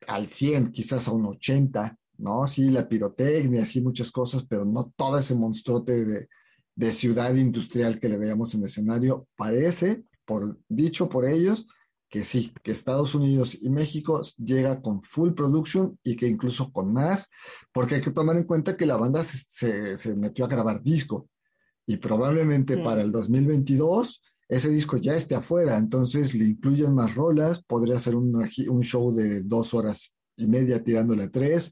al 0.07 0.27
100, 0.27 0.71
quizás 0.71 1.07
a 1.07 1.11
un 1.11 1.27
80, 1.27 1.95
¿no? 2.19 2.45
Sí, 2.45 2.69
la 2.69 2.87
pirotecnia, 2.87 3.65
sí, 3.65 3.81
muchas 3.81 4.11
cosas, 4.11 4.45
pero 4.47 4.65
no 4.65 4.93
todo 4.95 5.17
ese 5.17 5.35
monstruote 5.35 6.05
de, 6.05 6.27
de 6.75 6.91
ciudad 6.91 7.33
industrial 7.35 7.99
que 7.99 8.09
le 8.09 8.17
veíamos 8.17 8.53
en 8.53 8.61
el 8.61 8.67
escenario. 8.67 9.27
Parece, 9.35 10.03
por, 10.25 10.59
dicho 10.67 11.09
por 11.09 11.25
ellos, 11.25 11.65
que 12.09 12.23
sí, 12.23 12.53
que 12.63 12.71
Estados 12.71 13.15
Unidos 13.15 13.57
y 13.61 13.69
México 13.69 14.21
llega 14.37 14.81
con 14.81 15.01
full 15.03 15.33
production 15.33 15.97
y 16.03 16.15
que 16.15 16.27
incluso 16.27 16.71
con 16.71 16.91
más, 16.91 17.29
porque 17.71 17.95
hay 17.95 18.01
que 18.01 18.11
tomar 18.11 18.35
en 18.35 18.45
cuenta 18.45 18.75
que 18.75 18.85
la 18.85 18.97
banda 18.97 19.23
se, 19.23 19.37
se, 19.47 19.97
se 19.97 20.15
metió 20.15 20.45
a 20.45 20.47
grabar 20.47 20.81
disco 20.81 21.29
y 21.85 21.97
probablemente 21.97 22.77
para 22.77 23.01
el 23.01 23.11
2022 23.11 24.21
ese 24.49 24.69
disco 24.69 24.97
ya 24.97 25.15
esté 25.15 25.35
afuera, 25.35 25.77
entonces 25.77 26.33
le 26.33 26.45
incluyen 26.45 26.95
más 26.95 27.13
rolas, 27.13 27.63
podría 27.63 27.99
ser 27.99 28.15
un 28.15 28.81
show 28.81 29.13
de 29.13 29.43
dos 29.43 29.75
horas 29.75 30.15
y 30.35 30.47
media 30.47 30.83
tirándole 30.83 31.25
a 31.25 31.29
tres, 31.29 31.71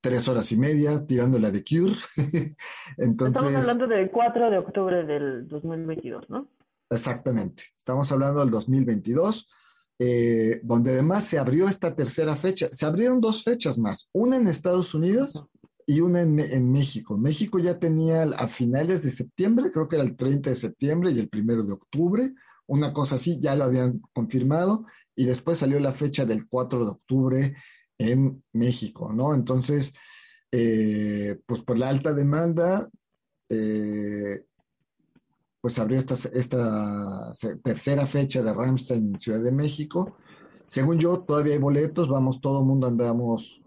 tres 0.00 0.28
horas 0.28 0.50
y 0.52 0.56
media 0.56 1.06
tirándole 1.06 1.48
a 1.48 1.52
The 1.52 1.64
Cure. 1.64 1.94
entonces, 2.98 3.42
Estamos 3.42 3.68
hablando 3.68 3.86
del 3.86 4.10
4 4.10 4.50
de 4.50 4.58
octubre 4.58 5.04
del 5.04 5.48
2022, 5.48 6.30
¿no? 6.30 6.48
Exactamente, 6.88 7.64
estamos 7.76 8.10
hablando 8.10 8.40
del 8.40 8.50
2022. 8.50 9.48
Eh, 10.02 10.60
donde 10.62 10.92
además 10.92 11.24
se 11.24 11.38
abrió 11.38 11.68
esta 11.68 11.94
tercera 11.94 12.34
fecha. 12.34 12.68
Se 12.70 12.86
abrieron 12.86 13.20
dos 13.20 13.44
fechas 13.44 13.76
más, 13.76 14.08
una 14.14 14.38
en 14.38 14.48
Estados 14.48 14.94
Unidos 14.94 15.44
y 15.86 16.00
una 16.00 16.22
en, 16.22 16.72
México. 16.72 17.18
México 17.18 17.58
ya 17.58 17.78
tenía 17.78 18.22
a 18.22 18.48
finales 18.48 19.02
de 19.02 19.10
septiembre, 19.10 19.70
creo 19.70 19.88
que 19.88 19.96
era 19.96 20.04
el 20.04 20.16
30 20.16 20.48
de 20.48 20.56
septiembre 20.56 21.10
y 21.10 21.18
el 21.18 21.28
primero 21.28 21.64
de 21.64 21.72
octubre, 21.72 22.32
una 22.66 22.94
cosa 22.94 23.16
así, 23.16 23.40
ya 23.40 23.54
lo 23.56 23.64
habían 23.64 24.00
confirmado, 24.14 24.86
y 25.14 25.26
después 25.26 25.58
salió 25.58 25.80
la 25.80 25.92
fecha 25.92 26.24
del 26.24 26.48
4 26.48 26.84
de 26.84 26.90
octubre 26.90 27.56
en 28.00 28.42
México, 28.52 29.12
¿no? 29.12 29.34
Entonces, 29.34 29.92
eh, 30.50 31.38
pues 31.46 31.60
por 31.60 31.78
la 31.78 31.90
alta 31.90 32.14
demanda, 32.14 32.88
eh, 33.48 34.44
pues 35.60 35.78
abrió 35.78 35.98
esta, 35.98 36.14
esta 36.14 37.30
tercera 37.62 38.06
fecha 38.06 38.42
de 38.42 38.52
Ramstein 38.52 39.12
en 39.12 39.18
Ciudad 39.18 39.40
de 39.40 39.52
México. 39.52 40.16
Según 40.66 40.98
yo, 40.98 41.20
todavía 41.20 41.52
hay 41.52 41.58
boletos, 41.58 42.08
vamos, 42.08 42.40
todo 42.40 42.60
el 42.60 42.66
mundo 42.66 42.86
andamos 42.86 43.60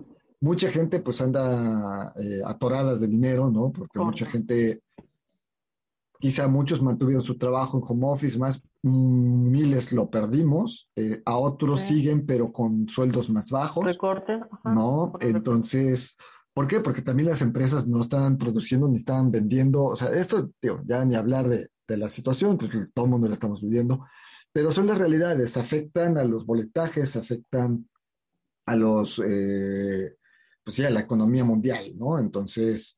mucha 0.44 0.70
gente 0.70 1.00
pues 1.00 1.22
anda 1.22 2.12
eh, 2.18 2.42
atoradas 2.46 3.00
de 3.00 3.08
dinero, 3.08 3.50
¿no? 3.50 3.72
Porque 3.72 3.98
mucha 4.00 4.26
gente, 4.26 4.82
quizá 6.20 6.50
muchos 6.50 6.82
mantuvieron 6.82 7.22
su 7.22 7.38
trabajo 7.38 7.78
en 7.78 7.84
home 7.88 8.08
office, 8.08 8.38
más 8.38 8.62
miles 8.84 9.94
lo 9.94 10.10
perdimos, 10.10 10.90
eh, 10.96 11.22
a 11.26 11.38
otros 11.38 11.80
siguen 11.80 12.26
pero 12.26 12.52
con 12.52 12.88
sueldos 12.90 13.30
más 13.30 13.50
bajos. 13.50 13.86
Recorte. 13.86 14.40
¿No? 14.66 15.14
Entonces, 15.22 16.18
¿por 16.54 16.68
qué? 16.68 16.82
Porque 16.82 17.02
también 17.02 17.30
las 17.30 17.42
empresas 17.42 17.88
no 17.88 18.02
estaban 18.02 18.38
produciendo 18.38 18.88
ni 18.88 18.98
estaban 18.98 19.32
vendiendo, 19.32 19.86
o 19.86 19.96
sea, 19.96 20.10
esto, 20.10 20.52
digo, 20.62 20.82
ya 20.86 21.04
ni 21.06 21.16
hablar 21.16 21.48
de, 21.48 21.68
de 21.88 21.98
la 21.98 22.10
situación, 22.10 22.58
pues 22.58 22.72
todo 22.94 23.06
el 23.06 23.12
mundo 23.12 23.28
la 23.28 23.34
estamos 23.34 23.62
viviendo, 23.62 24.06
pero 24.52 24.72
son 24.72 24.88
las 24.88 24.98
realidades, 24.98 25.58
afectan 25.58 26.18
a 26.18 26.24
los 26.26 26.46
boletajes, 26.46 27.16
afectan 27.16 27.90
a 28.66 28.76
los... 28.76 29.20
Eh, 29.20 30.18
pues 30.64 30.76
sí, 30.76 30.86
a 30.86 30.90
la 30.90 31.02
economía 31.02 31.44
mundial, 31.44 31.84
¿no? 31.98 32.20
Entonces, 32.20 32.98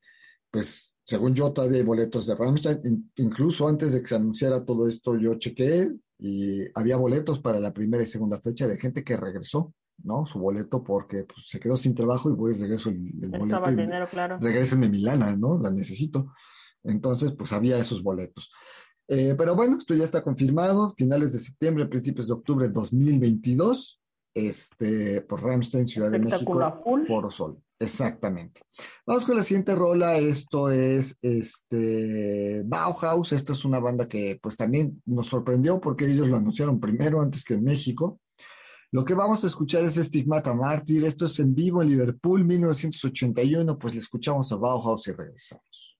pues 0.50 0.95
según 1.06 1.34
yo 1.34 1.52
todavía 1.52 1.78
hay 1.78 1.84
boletos 1.84 2.26
de 2.26 2.34
Rammstein, 2.34 3.12
incluso 3.16 3.68
antes 3.68 3.92
de 3.92 4.02
que 4.02 4.08
se 4.08 4.16
anunciara 4.16 4.64
todo 4.64 4.88
esto 4.88 5.16
yo 5.16 5.36
chequé 5.36 5.92
y 6.18 6.64
había 6.74 6.96
boletos 6.96 7.38
para 7.38 7.60
la 7.60 7.72
primera 7.72 8.02
y 8.02 8.06
segunda 8.06 8.40
fecha 8.40 8.66
de 8.66 8.76
gente 8.76 9.04
que 9.04 9.16
regresó, 9.16 9.72
¿no? 10.02 10.26
Su 10.26 10.40
boleto 10.40 10.82
porque 10.82 11.22
pues, 11.22 11.46
se 11.48 11.60
quedó 11.60 11.76
sin 11.76 11.94
trabajo 11.94 12.28
y 12.28 12.34
voy 12.34 12.54
y 12.54 12.58
regreso 12.58 12.90
el, 12.90 13.30
boleto. 13.30 13.70
dinero, 13.70 14.08
claro. 14.10 14.38
Regrésenme 14.40 14.88
¿no? 14.88 15.58
La 15.60 15.70
necesito. 15.70 16.32
Entonces, 16.82 17.32
pues 17.32 17.52
había 17.52 17.78
esos 17.78 18.02
boletos. 18.02 18.50
Eh, 19.06 19.36
pero 19.38 19.54
bueno, 19.54 19.78
esto 19.78 19.94
ya 19.94 20.02
está 20.02 20.24
confirmado, 20.24 20.92
finales 20.96 21.32
de 21.32 21.38
septiembre, 21.38 21.86
principios 21.86 22.26
de 22.26 22.34
octubre 22.34 22.66
de 22.66 22.72
2022 22.72 24.00
este, 24.34 25.22
por 25.22 25.42
Ramstein, 25.42 25.86
Ciudad 25.86 26.10
de 26.10 26.18
México, 26.18 26.74
Foro 27.06 27.30
Sol. 27.30 27.62
Exactamente. 27.78 28.62
Vamos 29.06 29.26
con 29.26 29.36
la 29.36 29.42
siguiente 29.42 29.74
rola. 29.74 30.16
Esto 30.16 30.70
es 30.70 31.18
este 31.20 32.62
Bauhaus. 32.64 33.32
Esta 33.32 33.52
es 33.52 33.64
una 33.64 33.78
banda 33.78 34.08
que 34.08 34.38
pues 34.42 34.56
también 34.56 35.02
nos 35.04 35.26
sorprendió 35.26 35.80
porque 35.80 36.06
ellos 36.06 36.28
lo 36.28 36.36
anunciaron 36.36 36.80
primero 36.80 37.20
antes 37.20 37.44
que 37.44 37.54
en 37.54 37.64
México. 37.64 38.20
Lo 38.92 39.04
que 39.04 39.14
vamos 39.14 39.44
a 39.44 39.48
escuchar 39.48 39.84
es 39.84 39.96
Stigmata 39.96 40.54
Mártir. 40.54 41.04
Esto 41.04 41.26
es 41.26 41.38
en 41.40 41.54
vivo 41.54 41.82
en 41.82 41.88
Liverpool, 41.88 42.44
1981. 42.44 43.78
Pues 43.78 43.94
le 43.94 44.00
escuchamos 44.00 44.50
a 44.52 44.56
Bauhaus 44.56 45.06
y 45.08 45.12
regresamos. 45.12 45.98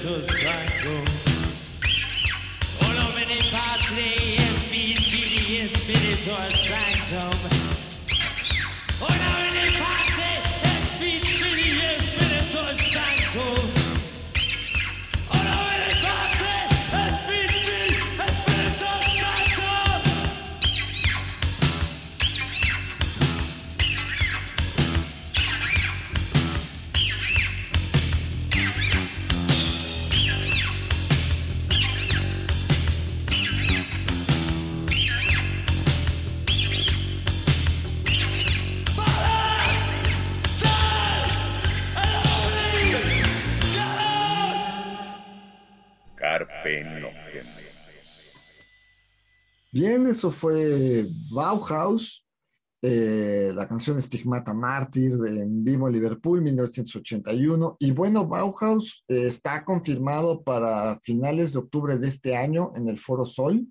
Santos. 0.00 0.39
Bien, 49.72 50.04
eso 50.08 50.32
fue 50.32 51.06
Bauhaus, 51.32 52.26
eh, 52.82 53.52
la 53.54 53.68
canción 53.68 54.02
Stigmata 54.02 54.52
Mártir 54.52 55.16
de 55.16 55.42
en 55.42 55.62
vivo 55.62 55.88
Liverpool, 55.88 56.42
1981. 56.42 57.76
Y 57.78 57.92
bueno, 57.92 58.26
Bauhaus 58.26 59.04
eh, 59.06 59.26
está 59.26 59.64
confirmado 59.64 60.42
para 60.42 60.98
finales 61.04 61.52
de 61.52 61.60
octubre 61.60 61.98
de 61.98 62.08
este 62.08 62.34
año 62.34 62.72
en 62.74 62.88
el 62.88 62.98
Foro 62.98 63.24
Sol, 63.24 63.64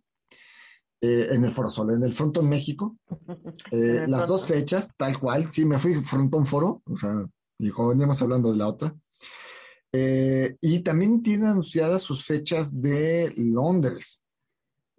eh, 1.01 1.27
en 1.31 1.43
el 1.43 1.51
Foro 1.51 1.69
Sol, 1.69 1.93
en 1.93 2.03
el 2.03 2.13
Frontón 2.13 2.47
México. 2.47 2.95
las 4.07 4.25
dos 4.25 4.45
fechas, 4.45 4.91
tal 4.95 5.19
cual, 5.19 5.49
sí, 5.49 5.65
me 5.65 5.79
fui 5.79 5.95
Frontón 5.95 6.45
Foro, 6.45 6.81
o 6.85 6.95
sea, 6.95 7.27
como 7.73 7.89
veníamos 7.89 8.21
hablando 8.21 8.53
de 8.53 8.57
la 8.57 8.69
otra. 8.69 8.95
y 9.91 10.79
también 10.79 11.21
tiene 11.21 11.47
anunciadas 11.47 12.03
sus 12.03 12.23
fechas 12.23 12.79
de 12.81 13.33
Londres. 13.35 14.23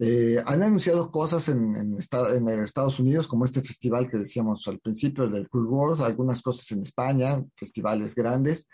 Eh, 0.02 0.42
han 0.46 0.62
anunciado 0.62 1.10
cosas 1.10 1.50
en, 1.50 1.94
Estados 1.98 2.98
Unidos, 2.98 3.28
como 3.28 3.44
este 3.44 3.60
festival 3.60 4.08
que 4.08 4.16
decíamos 4.16 4.66
al 4.66 4.78
principio, 4.78 5.24
el 5.24 5.32
del 5.32 5.50
Cool 5.50 5.66
Wars, 5.66 6.00
algunas 6.00 6.40
cosas 6.40 6.72
en 6.72 6.80
España, 6.80 7.44
festivales 7.54 8.14
grandes. 8.14 8.66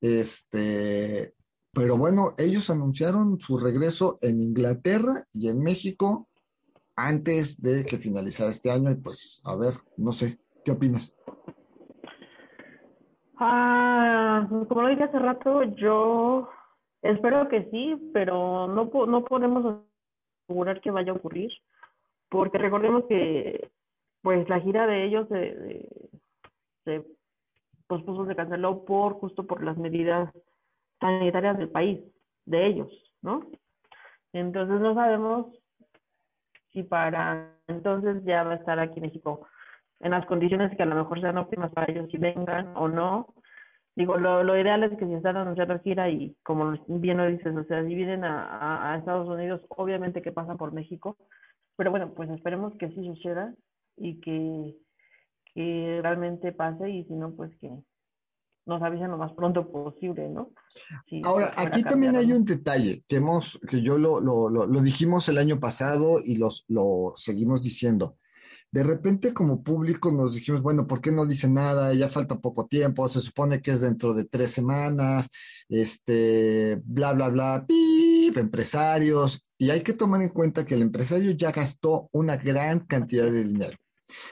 Este, 0.00 1.34
pero 1.72 1.96
bueno, 1.96 2.34
ellos 2.38 2.70
anunciaron 2.70 3.40
su 3.40 3.58
regreso 3.58 4.14
en 4.22 4.40
Inglaterra 4.40 5.24
y 5.32 5.48
en 5.48 5.60
México 5.64 6.28
antes 6.94 7.60
de 7.60 7.84
que 7.84 7.98
finalizara 7.98 8.52
este 8.52 8.70
año. 8.70 8.92
Y 8.92 8.96
pues, 8.96 9.42
a 9.44 9.56
ver, 9.56 9.74
no 9.96 10.12
sé, 10.12 10.38
¿qué 10.64 10.70
opinas? 10.70 11.12
Ah, 13.36 14.46
como 14.68 14.82
lo 14.82 14.88
dije 14.90 15.02
hace 15.02 15.18
rato, 15.18 15.64
yo 15.74 16.48
espero 17.02 17.48
que 17.48 17.68
sí, 17.72 18.10
pero 18.12 18.68
no, 18.68 18.88
no 19.06 19.24
podemos 19.24 19.82
asegurar 20.44 20.80
que 20.80 20.90
vaya 20.90 21.12
a 21.12 21.16
ocurrir, 21.16 21.50
porque 22.28 22.58
recordemos 22.58 23.04
que 23.06 23.70
pues 24.22 24.48
la 24.48 24.60
gira 24.60 24.86
de 24.86 25.04
ellos 25.04 25.28
se, 25.28 27.04
pospuso, 27.86 28.26
se 28.26 28.36
canceló 28.36 28.84
por 28.84 29.14
justo 29.14 29.46
por 29.46 29.62
las 29.62 29.76
medidas 29.76 30.32
sanitarias 31.00 31.58
del 31.58 31.70
país, 31.70 32.00
de 32.46 32.66
ellos, 32.66 32.90
¿no? 33.20 33.46
Entonces 34.32 34.80
no 34.80 34.94
sabemos 34.94 35.46
si 36.72 36.84
para 36.84 37.54
entonces 37.66 38.24
ya 38.24 38.44
va 38.44 38.52
a 38.52 38.56
estar 38.56 38.78
aquí 38.78 38.94
en 38.98 39.06
México 39.06 39.46
en 40.00 40.12
las 40.12 40.24
condiciones 40.26 40.74
que 40.76 40.82
a 40.82 40.86
lo 40.86 40.96
mejor 40.96 41.20
sean 41.20 41.38
óptimas 41.38 41.72
para 41.72 41.90
ellos 41.92 42.08
si 42.10 42.18
vengan 42.18 42.76
o 42.76 42.88
no, 42.88 43.34
Digo, 43.94 44.16
lo, 44.16 44.42
lo 44.42 44.58
ideal 44.58 44.82
es 44.84 44.98
que 44.98 45.06
si 45.06 45.12
están 45.12 45.36
anunciando 45.36 45.78
gira 45.80 46.08
y 46.08 46.34
como 46.42 46.72
bien 46.88 47.18
lo 47.18 47.26
dices, 47.26 47.54
o 47.54 47.64
sea, 47.64 47.82
dividen 47.82 48.24
a, 48.24 48.92
a, 48.92 48.96
Estados 48.96 49.28
Unidos, 49.28 49.60
obviamente 49.68 50.22
que 50.22 50.32
pasan 50.32 50.56
por 50.56 50.72
México, 50.72 51.18
pero 51.76 51.90
bueno, 51.90 52.14
pues 52.14 52.30
esperemos 52.30 52.72
que 52.78 52.88
sí 52.88 53.04
suceda 53.04 53.54
y 53.98 54.18
que, 54.20 54.76
que 55.54 56.00
realmente 56.02 56.52
pase 56.52 56.88
y 56.88 57.04
si 57.04 57.12
no, 57.12 57.32
pues 57.34 57.54
que 57.60 57.70
nos 58.64 58.80
avisen 58.80 59.10
lo 59.10 59.18
más 59.18 59.32
pronto 59.32 59.70
posible, 59.70 60.28
¿no? 60.28 60.52
Ahora, 61.24 61.48
aquí 61.58 61.82
también 61.82 62.16
hay 62.16 62.32
un 62.32 62.44
detalle 62.44 63.02
que 63.06 63.16
hemos, 63.16 63.60
que 63.68 63.82
yo 63.82 63.98
lo, 63.98 64.20
lo, 64.20 64.48
lo, 64.48 64.66
lo 64.66 64.80
dijimos 64.80 65.28
el 65.28 65.36
año 65.36 65.60
pasado 65.60 66.18
y 66.24 66.36
los, 66.36 66.64
lo 66.68 67.12
seguimos 67.16 67.62
diciendo 67.62 68.16
de 68.70 68.82
repente 68.82 69.34
como 69.34 69.62
público 69.62 70.12
nos 70.12 70.34
dijimos, 70.34 70.62
bueno, 70.62 70.86
¿por 70.86 71.00
qué 71.00 71.12
no 71.12 71.26
dice 71.26 71.48
nada? 71.48 71.92
Ya 71.94 72.08
falta 72.08 72.40
poco 72.40 72.66
tiempo, 72.66 73.06
se 73.08 73.20
supone 73.20 73.60
que 73.60 73.72
es 73.72 73.80
dentro 73.80 74.14
de 74.14 74.24
tres 74.24 74.50
semanas, 74.50 75.28
este, 75.68 76.80
bla, 76.84 77.12
bla, 77.12 77.28
bla, 77.28 77.64
pip, 77.66 78.36
empresarios, 78.36 79.42
y 79.58 79.70
hay 79.70 79.82
que 79.82 79.92
tomar 79.92 80.22
en 80.22 80.30
cuenta 80.30 80.64
que 80.64 80.74
el 80.74 80.82
empresario 80.82 81.32
ya 81.32 81.52
gastó 81.52 82.08
una 82.12 82.36
gran 82.36 82.80
cantidad 82.80 83.30
de 83.30 83.44
dinero. 83.44 83.76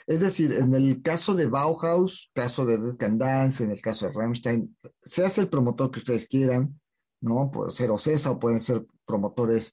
Es 0.07 0.21
decir, 0.21 0.53
en 0.53 0.75
el 0.75 1.03
caso 1.03 1.35
de 1.35 1.47
Bauhaus, 1.47 2.31
caso 2.35 2.67
de 2.67 2.79
Dead 2.79 2.97
Can 2.97 3.19
Dance, 3.19 3.65
en 3.65 3.71
el 3.71 3.81
caso 3.81 4.07
de 4.07 4.13
Rammstein, 4.13 4.77
se 5.01 5.25
hace 5.25 5.43
el 5.43 5.49
promotor 5.49 5.91
que 5.91 6.01
ustedes 6.01 6.27
quieran, 6.27 6.81
¿no? 7.21 7.51
Puede 7.51 7.73
ser 7.73 7.91
OCESA 7.91 8.33
o 8.33 8.39
pueden 8.39 8.61
ser 8.61 8.85
promotores 9.07 9.73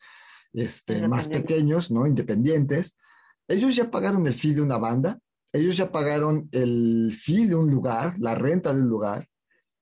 este, 0.53 1.07
más 1.07 1.27
pequeños, 1.27 1.91
¿no? 1.91 2.07
Independientes 2.07 2.95
ellos 3.47 3.75
ya 3.75 3.89
pagaron 3.89 4.25
el 4.27 4.33
fee 4.33 4.53
de 4.53 4.61
una 4.61 4.77
banda, 4.77 5.19
ellos 5.53 5.77
ya 5.77 5.91
pagaron 5.91 6.49
el 6.51 7.17
fee 7.17 7.45
de 7.45 7.55
un 7.55 7.69
lugar, 7.71 8.15
la 8.19 8.35
renta 8.35 8.73
de 8.73 8.81
un 8.81 8.89
lugar, 8.89 9.27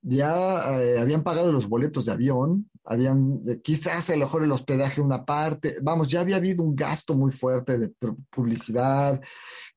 ya 0.02 0.80
eh, 0.80 1.00
habían 1.00 1.24
pagado 1.24 1.52
los 1.52 1.68
boletos 1.68 2.06
de 2.06 2.12
avión, 2.12 2.70
habían 2.84 3.42
quizás 3.64 4.10
a 4.12 4.14
lo 4.14 4.20
mejor 4.20 4.44
el 4.44 4.52
hospedaje 4.52 5.02
una 5.02 5.26
parte, 5.26 5.78
vamos, 5.82 6.10
ya 6.10 6.22
había 6.22 6.36
habido 6.36 6.64
un 6.64 6.76
gasto 6.76 7.16
muy 7.16 7.32
fuerte 7.32 7.80
de 7.80 7.92
publicidad, 8.30 9.20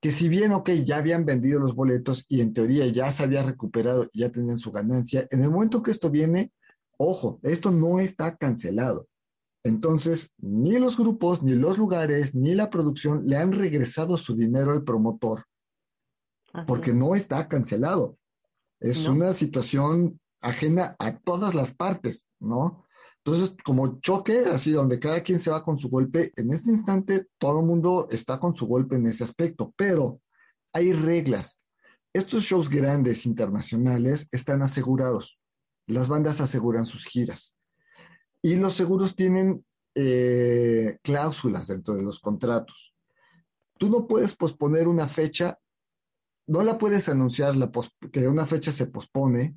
que 0.01 0.13
si 0.13 0.29
bien, 0.29 0.53
ok, 0.53 0.71
ya 0.85 0.99
habían 0.99 1.25
vendido 1.25 1.59
los 1.59 1.75
boletos 1.75 2.27
y 2.29 2.43
en 2.43 2.53
teoría 2.53 2.87
ya 2.87 3.11
se 3.11 3.23
había 3.23 3.43
recuperado 3.43 4.07
y 4.13 4.21
ya 4.21 4.31
tenían 4.31 4.59
su 4.59 4.71
ganancia, 4.71 5.27
en 5.31 5.43
el 5.43 5.51
momento 5.51 5.83
que 5.83 5.91
esto 5.91 6.11
viene, 6.11 6.53
ojo, 6.99 7.41
esto 7.43 7.71
no 7.71 7.99
está 7.99 8.37
cancelado. 8.37 9.09
Entonces, 9.69 10.31
ni 10.39 10.79
los 10.79 10.97
grupos, 10.97 11.43
ni 11.43 11.55
los 11.55 11.79
lugares, 11.79 12.35
ni 12.35 12.55
la 12.55 12.71
producción 12.71 13.27
le 13.27 13.37
han 13.37 13.53
regresado 13.53 14.17
su 14.17 14.35
dinero 14.35 14.73
al 14.73 14.83
promotor 14.83 15.45
porque 16.67 16.93
no 16.93 17.15
está 17.15 17.49
cancelado. 17.49 18.19
Es 18.81 19.09
una 19.09 19.33
situación 19.33 20.21
ajena 20.41 20.97
a 20.99 21.19
todas 21.19 21.55
las 21.55 21.75
partes, 21.75 22.27
¿no? 22.39 22.85
Entonces, 23.25 23.55
como 23.65 24.01
choque, 24.01 24.45
así 24.47 24.71
donde 24.71 24.99
cada 24.99 25.21
quien 25.21 25.41
se 25.41 25.51
va 25.51 25.65
con 25.65 25.79
su 25.79 25.89
golpe, 25.89 26.33
en 26.37 26.53
este 26.53 26.71
instante 26.71 27.27
todo 27.39 27.61
el 27.61 27.67
mundo 27.67 28.09
está 28.11 28.39
con 28.39 28.55
su 28.55 28.67
golpe 28.67 28.97
en 28.97 29.07
ese 29.07 29.25
aspecto, 29.25 29.75
pero 29.77 30.21
hay 30.73 30.93
reglas. 30.93 31.59
Estos 32.13 32.45
shows 32.45 32.71
grandes 32.71 33.27
internacionales 33.27 34.29
están 34.31 34.63
asegurados. 34.63 35.39
Las 35.87 36.09
bandas 36.09 36.41
aseguran 36.41 36.87
sus 36.87 37.05
giras. 37.05 37.58
Y 38.43 38.57
los 38.57 38.75
seguros 38.75 39.15
tienen 39.15 39.65
eh, 39.95 40.99
cláusulas 41.03 41.67
dentro 41.67 41.95
de 41.95 42.03
los 42.03 42.21
contratos. 42.21 42.95
Tú 43.79 43.89
no 43.91 44.07
puedes 44.07 44.35
posponer 44.35 44.89
una 44.89 45.09
fecha, 45.09 45.59
no 46.47 46.63
la 46.63 46.79
puedes 46.79 47.09
anunciar 47.09 47.57
la 47.57 47.71
que 48.13 48.29
una 48.29 48.47
fecha 48.47 48.73
se 48.73 48.87
pospone 48.87 49.57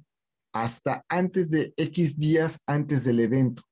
hasta 0.54 1.06
antes 1.08 1.50
de 1.50 1.74
X 1.78 2.18
días 2.18 2.60
antes 2.66 3.04
del 3.04 3.20
evento. 3.20 3.64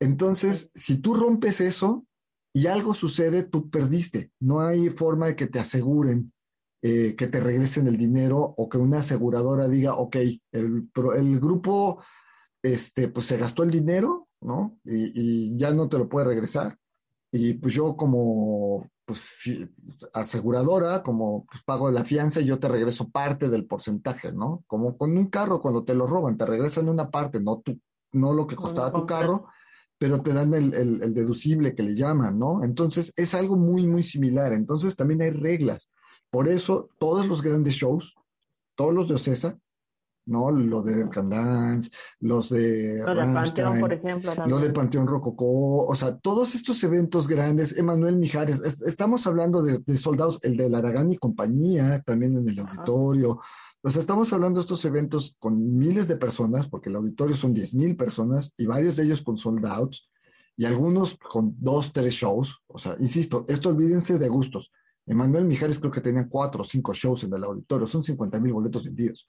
Entonces, 0.00 0.70
si 0.74 0.96
tú 0.96 1.14
rompes 1.14 1.60
eso 1.60 2.06
y 2.52 2.66
algo 2.66 2.94
sucede, 2.94 3.44
tú 3.44 3.70
perdiste. 3.70 4.32
No 4.40 4.60
hay 4.60 4.88
forma 4.88 5.26
de 5.26 5.36
que 5.36 5.46
te 5.46 5.60
aseguren 5.60 6.32
eh, 6.82 7.14
que 7.14 7.26
te 7.26 7.40
regresen 7.40 7.86
el 7.88 7.98
dinero 7.98 8.38
o 8.38 8.70
que 8.70 8.78
una 8.78 9.00
aseguradora 9.00 9.68
diga, 9.68 9.96
ok, 9.96 10.16
el, 10.52 10.90
el 11.14 11.38
grupo 11.38 12.02
este, 12.62 13.08
pues 13.08 13.26
se 13.26 13.36
gastó 13.36 13.62
el 13.62 13.70
dinero, 13.70 14.28
¿no? 14.40 14.78
Y, 14.84 15.56
ya 15.56 15.72
no 15.72 15.88
te 15.88 15.98
lo 15.98 16.08
puede 16.08 16.26
regresar. 16.26 16.76
Y 17.32 17.54
pues 17.54 17.74
yo 17.74 17.96
como 17.96 18.90
pues, 19.04 19.22
aseguradora, 20.14 21.02
como 21.02 21.46
pues, 21.46 21.62
pago 21.64 21.90
la 21.90 22.04
fianza, 22.04 22.40
yo 22.40 22.58
te 22.58 22.68
regreso 22.68 23.08
parte 23.08 23.48
del 23.48 23.66
porcentaje, 23.66 24.32
¿no? 24.32 24.64
Como 24.66 24.96
con 24.96 25.16
un 25.16 25.26
carro 25.26 25.60
cuando 25.60 25.84
te 25.84 25.94
lo 25.94 26.06
roban, 26.06 26.36
te 26.36 26.46
regresan 26.46 26.88
una 26.88 27.10
parte, 27.10 27.40
no, 27.40 27.60
tú, 27.60 27.78
no 28.12 28.32
lo 28.32 28.46
que 28.46 28.56
costaba 28.56 28.92
tu 28.92 29.06
carro, 29.06 29.46
pero 29.98 30.22
te 30.22 30.32
dan 30.32 30.54
el, 30.54 30.74
el, 30.74 31.14
deducible 31.14 31.74
que 31.74 31.82
le 31.82 31.94
llaman, 31.94 32.38
¿no? 32.38 32.64
Entonces 32.64 33.12
es 33.16 33.34
algo 33.34 33.56
muy, 33.56 33.86
muy 33.86 34.02
similar. 34.02 34.52
Entonces 34.52 34.96
también 34.96 35.22
hay 35.22 35.30
reglas. 35.30 35.90
Por 36.30 36.48
eso 36.48 36.88
todos 36.98 37.26
los 37.26 37.42
grandes 37.42 37.74
shows, 37.74 38.14
todos 38.76 38.94
los 38.94 39.08
de 39.08 39.14
Ocesa, 39.14 39.58
¿no? 40.30 40.50
Lo 40.50 40.82
de 40.82 41.08
Can 41.08 41.28
Dance, 41.28 41.90
los 42.20 42.48
de 42.48 43.00
Lo 43.04 43.14
de 43.14 43.34
Panteón, 43.34 43.80
por 43.80 43.92
ejemplo, 43.92 44.30
lo 44.30 44.36
también. 44.36 44.60
de 44.62 44.70
Panteón 44.70 45.06
Rococó, 45.06 45.86
o 45.86 45.94
sea, 45.94 46.16
todos 46.18 46.54
estos 46.54 46.82
eventos 46.84 47.26
grandes, 47.28 47.76
Emanuel 47.76 48.16
Mijares, 48.16 48.60
es- 48.60 48.80
estamos 48.82 49.26
hablando 49.26 49.62
de, 49.62 49.78
de 49.84 49.98
soldados, 49.98 50.38
el 50.44 50.56
de 50.56 50.74
Aragán 50.74 51.10
y 51.10 51.16
compañía, 51.18 52.00
también 52.06 52.36
en 52.36 52.48
el 52.48 52.58
Ajá. 52.60 52.68
auditorio, 52.70 53.40
o 53.82 53.90
sea, 53.90 54.00
estamos 54.00 54.32
hablando 54.32 54.60
de 54.60 54.62
estos 54.62 54.84
eventos 54.84 55.34
con 55.38 55.76
miles 55.78 56.06
de 56.06 56.16
personas, 56.16 56.68
porque 56.68 56.90
el 56.90 56.96
auditorio 56.96 57.34
son 57.36 57.52
10 57.54 57.74
mil 57.74 57.96
personas 57.96 58.52
y 58.56 58.66
varios 58.66 58.96
de 58.96 59.04
ellos 59.04 59.22
con 59.22 59.36
sold 59.36 59.64
outs 59.66 60.08
y 60.56 60.66
algunos 60.66 61.16
con 61.16 61.54
dos, 61.58 61.90
tres 61.92 62.12
shows, 62.14 62.58
o 62.66 62.78
sea, 62.78 62.94
insisto, 62.98 63.44
esto 63.48 63.70
olvídense 63.70 64.18
de 64.18 64.28
gustos. 64.28 64.70
Emanuel 65.06 65.46
Mijares 65.46 65.78
creo 65.80 65.90
que 65.90 66.02
tenía 66.02 66.28
cuatro 66.28 66.60
o 66.62 66.64
cinco 66.64 66.92
shows 66.92 67.24
en 67.24 67.32
el 67.34 67.42
auditorio, 67.42 67.86
son 67.86 68.02
50 68.02 68.38
mil 68.38 68.52
boletos 68.52 68.84
vendidos. 68.84 69.26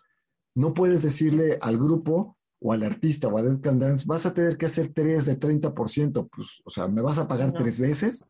No 0.55 0.73
puedes 0.73 1.01
decirle 1.01 1.57
al 1.61 1.77
grupo 1.77 2.37
o 2.61 2.73
al 2.73 2.83
artista 2.83 3.27
o 3.27 3.37
a 3.37 3.41
Dead 3.41 3.59
Can 3.59 3.79
Dance, 3.79 4.05
vas 4.07 4.25
a 4.25 4.33
tener 4.33 4.57
que 4.57 4.67
hacer 4.67 4.91
tres 4.93 5.25
de 5.25 5.35
30%, 5.39 6.29
pues, 6.29 6.61
o 6.63 6.69
sea, 6.69 6.87
¿me 6.87 7.01
vas 7.01 7.17
a 7.17 7.27
pagar 7.27 7.47
No. 7.53 7.59
tres 7.59 7.79
veces? 7.79 8.25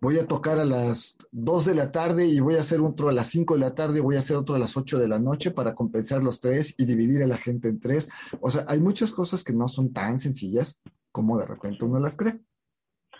Voy 0.00 0.18
a 0.18 0.26
tocar 0.26 0.58
a 0.58 0.64
las 0.64 1.16
2 1.30 1.64
de 1.66 1.76
la 1.76 1.92
tarde 1.92 2.26
y 2.26 2.40
voy 2.40 2.56
a 2.56 2.60
hacer 2.60 2.80
otro 2.80 3.08
a 3.08 3.12
las 3.12 3.28
5 3.28 3.54
de 3.54 3.60
la 3.60 3.74
tarde, 3.74 4.00
voy 4.00 4.16
a 4.16 4.18
hacer 4.18 4.36
otro 4.36 4.56
a 4.56 4.58
las 4.58 4.76
8 4.76 4.98
de 4.98 5.06
la 5.06 5.20
noche 5.20 5.52
para 5.52 5.74
compensar 5.76 6.24
los 6.24 6.40
tres 6.40 6.74
y 6.78 6.84
dividir 6.84 7.22
a 7.22 7.28
la 7.28 7.36
gente 7.36 7.68
en 7.68 7.78
tres. 7.78 8.08
O 8.40 8.50
sea, 8.50 8.64
hay 8.66 8.80
muchas 8.80 9.12
cosas 9.12 9.44
que 9.44 9.52
no 9.52 9.68
son 9.68 9.92
tan 9.92 10.18
sencillas 10.18 10.80
como 11.12 11.38
de 11.38 11.46
repente 11.46 11.84
uno 11.84 12.00
las 12.00 12.16
cree. 12.16 12.40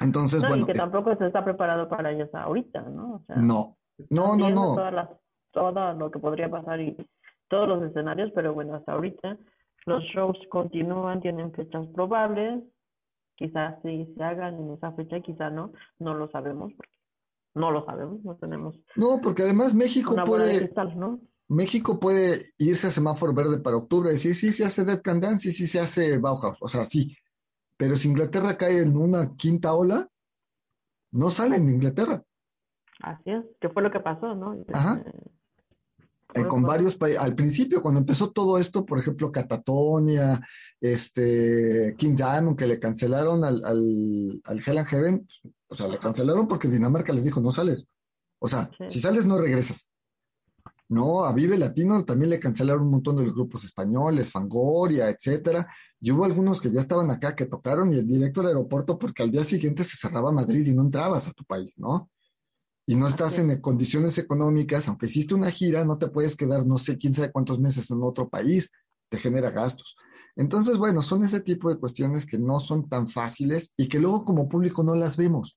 Entonces, 0.00 0.42
No, 0.42 0.48
bueno, 0.48 0.62
y 0.64 0.66
que 0.66 0.72
es- 0.72 0.78
tampoco 0.78 1.14
se 1.16 1.26
está 1.28 1.44
preparado 1.44 1.88
para 1.88 2.10
ellos 2.10 2.30
ahorita, 2.32 2.82
¿no? 2.82 3.14
O 3.16 3.22
sea, 3.26 3.36
no, 3.36 3.76
no, 4.08 4.36
no, 4.36 4.50
no. 4.50 4.74
todas 4.74 4.92
las- 4.94 5.10
todo 5.52 5.94
lo 5.94 6.10
que 6.10 6.18
podría 6.18 6.50
pasar 6.50 6.80
y 6.80 6.96
todos 7.50 7.68
los 7.68 7.82
escenarios, 7.82 8.30
pero 8.34 8.54
bueno, 8.54 8.74
hasta 8.74 8.92
ahorita 8.92 9.36
los 9.84 10.02
shows 10.04 10.38
continúan, 10.48 11.20
tienen 11.20 11.52
fechas 11.52 11.86
probables, 11.88 12.62
quizás 13.34 13.76
sí 13.82 14.14
se 14.16 14.22
hagan 14.22 14.54
en 14.54 14.70
esa 14.72 14.92
fecha, 14.92 15.20
quizás 15.20 15.52
no, 15.52 15.72
no 15.98 16.14
lo 16.14 16.30
sabemos, 16.30 16.72
porque 16.76 16.96
no 17.54 17.72
lo 17.72 17.84
sabemos, 17.84 18.22
no 18.22 18.36
tenemos 18.36 18.76
No, 18.94 19.20
porque 19.20 19.42
además 19.42 19.74
México 19.74 20.14
de 20.14 20.22
puede, 20.22 20.58
cristal, 20.58 20.98
¿no? 20.98 21.20
México 21.48 21.98
puede 21.98 22.38
irse 22.58 22.86
a 22.86 22.90
semáforo 22.90 23.34
verde 23.34 23.58
para 23.58 23.76
octubre 23.76 24.10
y 24.10 24.12
decir, 24.12 24.36
sí, 24.36 24.48
sí 24.48 24.52
se 24.52 24.64
hace 24.64 24.84
Dead 24.84 25.02
Can 25.02 25.20
Dance 25.20 25.48
y 25.48 25.52
sí 25.52 25.66
se 25.66 25.80
hace 25.80 26.18
Bauhaus. 26.18 26.58
O 26.62 26.68
sea, 26.68 26.82
sí. 26.82 27.16
Pero 27.76 27.96
si 27.96 28.08
Inglaterra 28.08 28.56
cae 28.56 28.82
en 28.82 28.96
una 28.96 29.34
quinta 29.34 29.74
ola, 29.74 30.06
no 31.10 31.28
sale 31.30 31.56
en 31.56 31.68
Inglaterra. 31.68 32.22
Así 33.02 33.30
es, 33.30 33.44
que 33.60 33.68
fue 33.70 33.82
lo 33.82 33.90
que 33.90 33.98
pasó, 33.98 34.34
¿no? 34.36 34.54
Ajá. 34.72 35.02
Eh, 35.04 35.12
Eh, 36.34 36.46
con 36.46 36.62
varios 36.62 36.96
países. 36.96 37.20
Al 37.20 37.34
principio, 37.34 37.80
cuando 37.82 38.00
empezó 38.00 38.30
todo 38.30 38.58
esto, 38.58 38.84
por 38.86 38.98
ejemplo, 38.98 39.32
Catatonia, 39.32 40.40
este, 40.80 41.94
King 41.98 42.14
Diamond, 42.14 42.56
que 42.56 42.66
le 42.66 42.78
cancelaron 42.78 43.44
al, 43.44 43.64
al, 43.64 44.40
al 44.44 44.62
Hell 44.64 44.78
and 44.78 44.86
Heaven, 44.88 45.28
o 45.68 45.74
sea, 45.74 45.88
le 45.88 45.98
cancelaron 45.98 46.46
porque 46.48 46.68
Dinamarca 46.68 47.12
les 47.12 47.24
dijo, 47.24 47.40
no 47.40 47.50
sales. 47.52 47.86
O 48.38 48.48
sea, 48.48 48.70
Sí. 48.78 48.84
si 48.88 49.00
sales, 49.00 49.26
no 49.26 49.38
regresas. 49.38 49.88
No, 50.88 51.24
a 51.24 51.32
Vive 51.32 51.56
Latino 51.56 52.04
también 52.04 52.30
le 52.30 52.40
cancelaron 52.40 52.82
un 52.82 52.90
montón 52.90 53.16
de 53.16 53.22
los 53.22 53.32
grupos 53.34 53.62
españoles, 53.64 54.30
Fangoria, 54.30 55.08
etcétera. 55.08 55.68
Y 56.00 56.10
hubo 56.10 56.24
algunos 56.24 56.60
que 56.60 56.70
ya 56.70 56.80
estaban 56.80 57.10
acá 57.12 57.36
que 57.36 57.46
tocaron 57.46 57.92
y 57.92 57.98
el 57.98 58.08
director 58.08 58.44
del 58.44 58.56
aeropuerto 58.56 58.98
porque 58.98 59.22
al 59.22 59.30
día 59.30 59.44
siguiente 59.44 59.84
se 59.84 59.96
cerraba 59.96 60.32
Madrid 60.32 60.66
y 60.66 60.74
no 60.74 60.82
entrabas 60.82 61.28
a 61.28 61.32
tu 61.32 61.44
país, 61.44 61.78
¿no? 61.78 62.10
Y 62.90 62.96
no 62.96 63.06
estás 63.06 63.34
Así 63.34 63.40
en 63.40 63.60
condiciones 63.60 64.18
económicas, 64.18 64.88
aunque 64.88 65.06
hiciste 65.06 65.32
una 65.32 65.52
gira, 65.52 65.84
no 65.84 65.96
te 65.96 66.08
puedes 66.08 66.34
quedar 66.34 66.66
no 66.66 66.76
sé 66.76 66.98
quién 66.98 67.14
sabe 67.14 67.30
cuántos 67.30 67.60
meses 67.60 67.88
en 67.92 68.02
otro 68.02 68.28
país, 68.28 68.68
te 69.08 69.16
genera 69.16 69.52
gastos. 69.52 69.94
Entonces, 70.34 70.76
bueno, 70.76 71.00
son 71.00 71.22
ese 71.22 71.40
tipo 71.40 71.70
de 71.70 71.78
cuestiones 71.78 72.26
que 72.26 72.36
no 72.36 72.58
son 72.58 72.88
tan 72.88 73.06
fáciles 73.06 73.72
y 73.76 73.86
que 73.86 74.00
luego 74.00 74.24
como 74.24 74.48
público 74.48 74.82
no 74.82 74.96
las 74.96 75.16
vemos. 75.16 75.56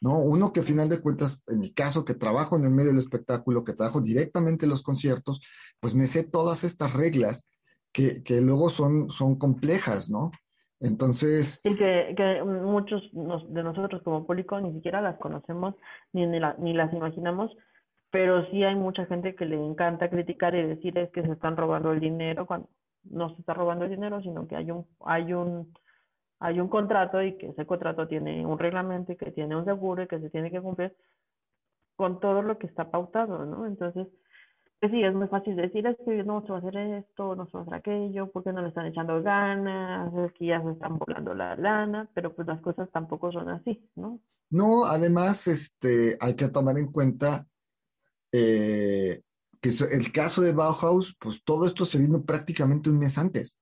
¿no? 0.00 0.20
Uno 0.20 0.52
que 0.52 0.60
a 0.60 0.62
final 0.62 0.88
de 0.88 1.00
cuentas, 1.00 1.42
en 1.48 1.58
mi 1.58 1.72
caso, 1.72 2.04
que 2.04 2.14
trabajo 2.14 2.54
en 2.54 2.64
el 2.64 2.70
medio 2.70 2.90
del 2.90 3.00
espectáculo, 3.00 3.64
que 3.64 3.72
trabajo 3.72 4.00
directamente 4.00 4.64
en 4.64 4.70
los 4.70 4.84
conciertos, 4.84 5.40
pues 5.80 5.96
me 5.96 6.06
sé 6.06 6.22
todas 6.22 6.62
estas 6.62 6.92
reglas 6.92 7.44
que, 7.90 8.22
que 8.22 8.40
luego 8.40 8.70
son, 8.70 9.10
son 9.10 9.34
complejas, 9.34 10.10
¿no? 10.10 10.30
Entonces, 10.82 11.60
que, 11.62 12.14
que 12.16 12.42
muchos 12.44 13.12
nos- 13.14 13.52
de 13.52 13.62
nosotros 13.62 14.02
como 14.02 14.26
público 14.26 14.60
ni 14.60 14.72
siquiera 14.72 15.00
las 15.00 15.16
conocemos 15.18 15.74
ni, 16.12 16.26
ni, 16.26 16.40
la- 16.40 16.56
ni 16.58 16.72
las 16.74 16.92
imaginamos, 16.92 17.56
pero 18.10 18.44
sí 18.50 18.62
hay 18.64 18.74
mucha 18.74 19.06
gente 19.06 19.34
que 19.34 19.46
le 19.46 19.56
encanta 19.56 20.10
criticar 20.10 20.54
y 20.54 20.62
decir 20.66 20.98
es 20.98 21.10
que 21.10 21.22
se 21.22 21.32
están 21.32 21.56
robando 21.56 21.92
el 21.92 22.00
dinero 22.00 22.46
cuando 22.46 22.68
no 23.04 23.30
se 23.34 23.40
está 23.40 23.54
robando 23.54 23.84
el 23.84 23.90
dinero, 23.90 24.20
sino 24.22 24.46
que 24.46 24.56
hay 24.56 24.70
un, 24.70 24.86
hay 25.04 25.32
un, 25.32 25.72
hay 26.40 26.60
un 26.60 26.68
contrato 26.68 27.22
y 27.22 27.36
que 27.38 27.48
ese 27.48 27.64
contrato 27.66 28.06
tiene 28.08 28.44
un 28.44 28.58
reglamento 28.58 29.12
y 29.12 29.16
que 29.16 29.30
tiene 29.32 29.56
un 29.56 29.64
seguro 29.64 30.02
y 30.02 30.08
que 30.08 30.20
se 30.20 30.30
tiene 30.30 30.50
que 30.50 30.60
cumplir 30.60 30.94
con 31.96 32.20
todo 32.20 32.42
lo 32.42 32.58
que 32.58 32.66
está 32.66 32.90
pautado, 32.90 33.44
¿no? 33.46 33.66
Entonces, 33.66 34.08
pues 34.82 34.92
sí, 34.92 35.02
es 35.04 35.14
muy 35.14 35.28
fácil 35.28 35.56
decir, 35.56 35.86
es 35.86 35.96
que 36.04 36.24
no 36.24 36.42
se 36.42 36.48
va 36.52 36.56
a 36.56 36.60
hacer 36.60 36.76
esto, 36.76 37.36
no 37.36 37.46
se 37.46 37.52
va 37.52 37.60
a 37.60 37.62
hacer 37.62 37.74
aquello, 37.74 38.30
porque 38.32 38.52
no 38.52 38.62
le 38.62 38.68
están 38.68 38.86
echando 38.86 39.22
ganas, 39.22 40.12
es 40.14 40.32
que 40.32 40.46
ya 40.46 40.60
se 40.62 40.72
están 40.72 40.98
volando 40.98 41.34
la 41.34 41.56
lana, 41.56 42.10
pero 42.14 42.34
pues 42.34 42.48
las 42.48 42.60
cosas 42.60 42.90
tampoco 42.90 43.30
son 43.32 43.48
así, 43.48 43.88
¿no? 43.94 44.20
no, 44.50 44.84
además, 44.84 45.46
este, 45.46 46.16
hay 46.20 46.34
que 46.36 46.48
tomar 46.48 46.78
en 46.78 46.92
cuenta 46.92 47.46
eh, 48.32 49.22
que 49.60 49.70
el 49.92 50.12
caso 50.12 50.42
de 50.42 50.52
Bauhaus, 50.52 51.16
pues 51.20 51.42
todo 51.44 51.66
esto 51.66 51.84
se 51.84 51.98
vino 51.98 52.24
prácticamente 52.24 52.90
un 52.90 52.98
mes 52.98 53.18
antes. 53.18 53.58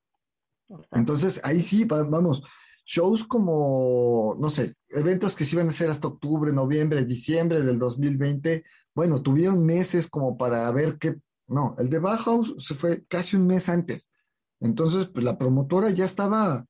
Entonces, 0.93 1.41
ahí 1.45 1.61
sí, 1.61 1.85
va- 1.85 2.03
vamos, 2.05 2.43
shows 2.85 3.25
como, 3.25 4.37
no 4.41 4.51
sé, 4.51 4.75
eventos 4.89 5.37
que 5.37 5.45
se 5.45 5.57
iban 5.57 5.69
a 5.69 5.71
hacer 5.71 5.91
hasta 5.91 6.09
octubre, 6.09 6.53
noviembre, 6.53 7.05
diciembre 7.05 7.63
del 7.63 7.79
2020, 7.79 8.65
bueno, 8.95 9.23
tuvieron 9.23 9.65
meses 9.65 10.09
como 10.09 10.37
para 10.37 10.71
ver 10.73 10.99
qué, 10.99 11.17
no, 11.47 11.75
el 11.79 11.89
de 11.89 11.99
Bauhaus 11.99 12.55
se 12.59 12.75
fue 12.75 13.05
casi 13.07 13.37
un 13.37 13.47
mes 13.47 13.69
antes. 13.69 14.11
Entonces, 14.61 15.09
pues 15.09 15.25
la 15.25 15.39
promotora 15.39 15.91
ya 15.91 16.05
estaba, 16.05 16.67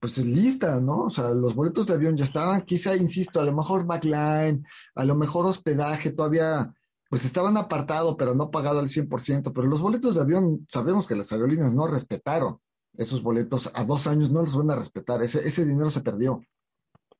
pues 0.00 0.18
lista, 0.18 0.80
¿no? 0.80 1.04
O 1.04 1.10
sea, 1.10 1.30
los 1.30 1.54
boletos 1.54 1.86
de 1.86 1.94
avión 1.94 2.16
ya 2.16 2.24
estaban, 2.24 2.62
quizá, 2.62 2.96
insisto, 2.96 3.40
a 3.40 3.44
lo 3.44 3.54
mejor 3.54 3.86
backline, 3.86 4.66
a 4.94 5.04
lo 5.04 5.14
mejor 5.14 5.46
hospedaje, 5.46 6.10
todavía, 6.10 6.72
pues 7.10 7.24
estaban 7.24 7.56
apartados, 7.56 8.16
pero 8.18 8.34
no 8.34 8.50
pagado 8.50 8.78
al 8.78 8.88
100%, 8.88 9.52
pero 9.52 9.66
los 9.66 9.80
boletos 9.80 10.14
de 10.14 10.22
avión, 10.22 10.66
sabemos 10.68 11.06
que 11.06 11.16
las 11.16 11.30
aerolíneas 11.32 11.72
no 11.72 11.86
respetaron 11.86 12.58
esos 12.96 13.22
boletos 13.22 13.70
a 13.74 13.84
dos 13.84 14.06
años 14.06 14.30
no 14.30 14.40
los 14.40 14.56
van 14.56 14.70
a 14.70 14.76
respetar, 14.76 15.22
ese, 15.22 15.46
ese 15.46 15.64
dinero 15.64 15.90
se 15.90 16.00
perdió, 16.00 16.42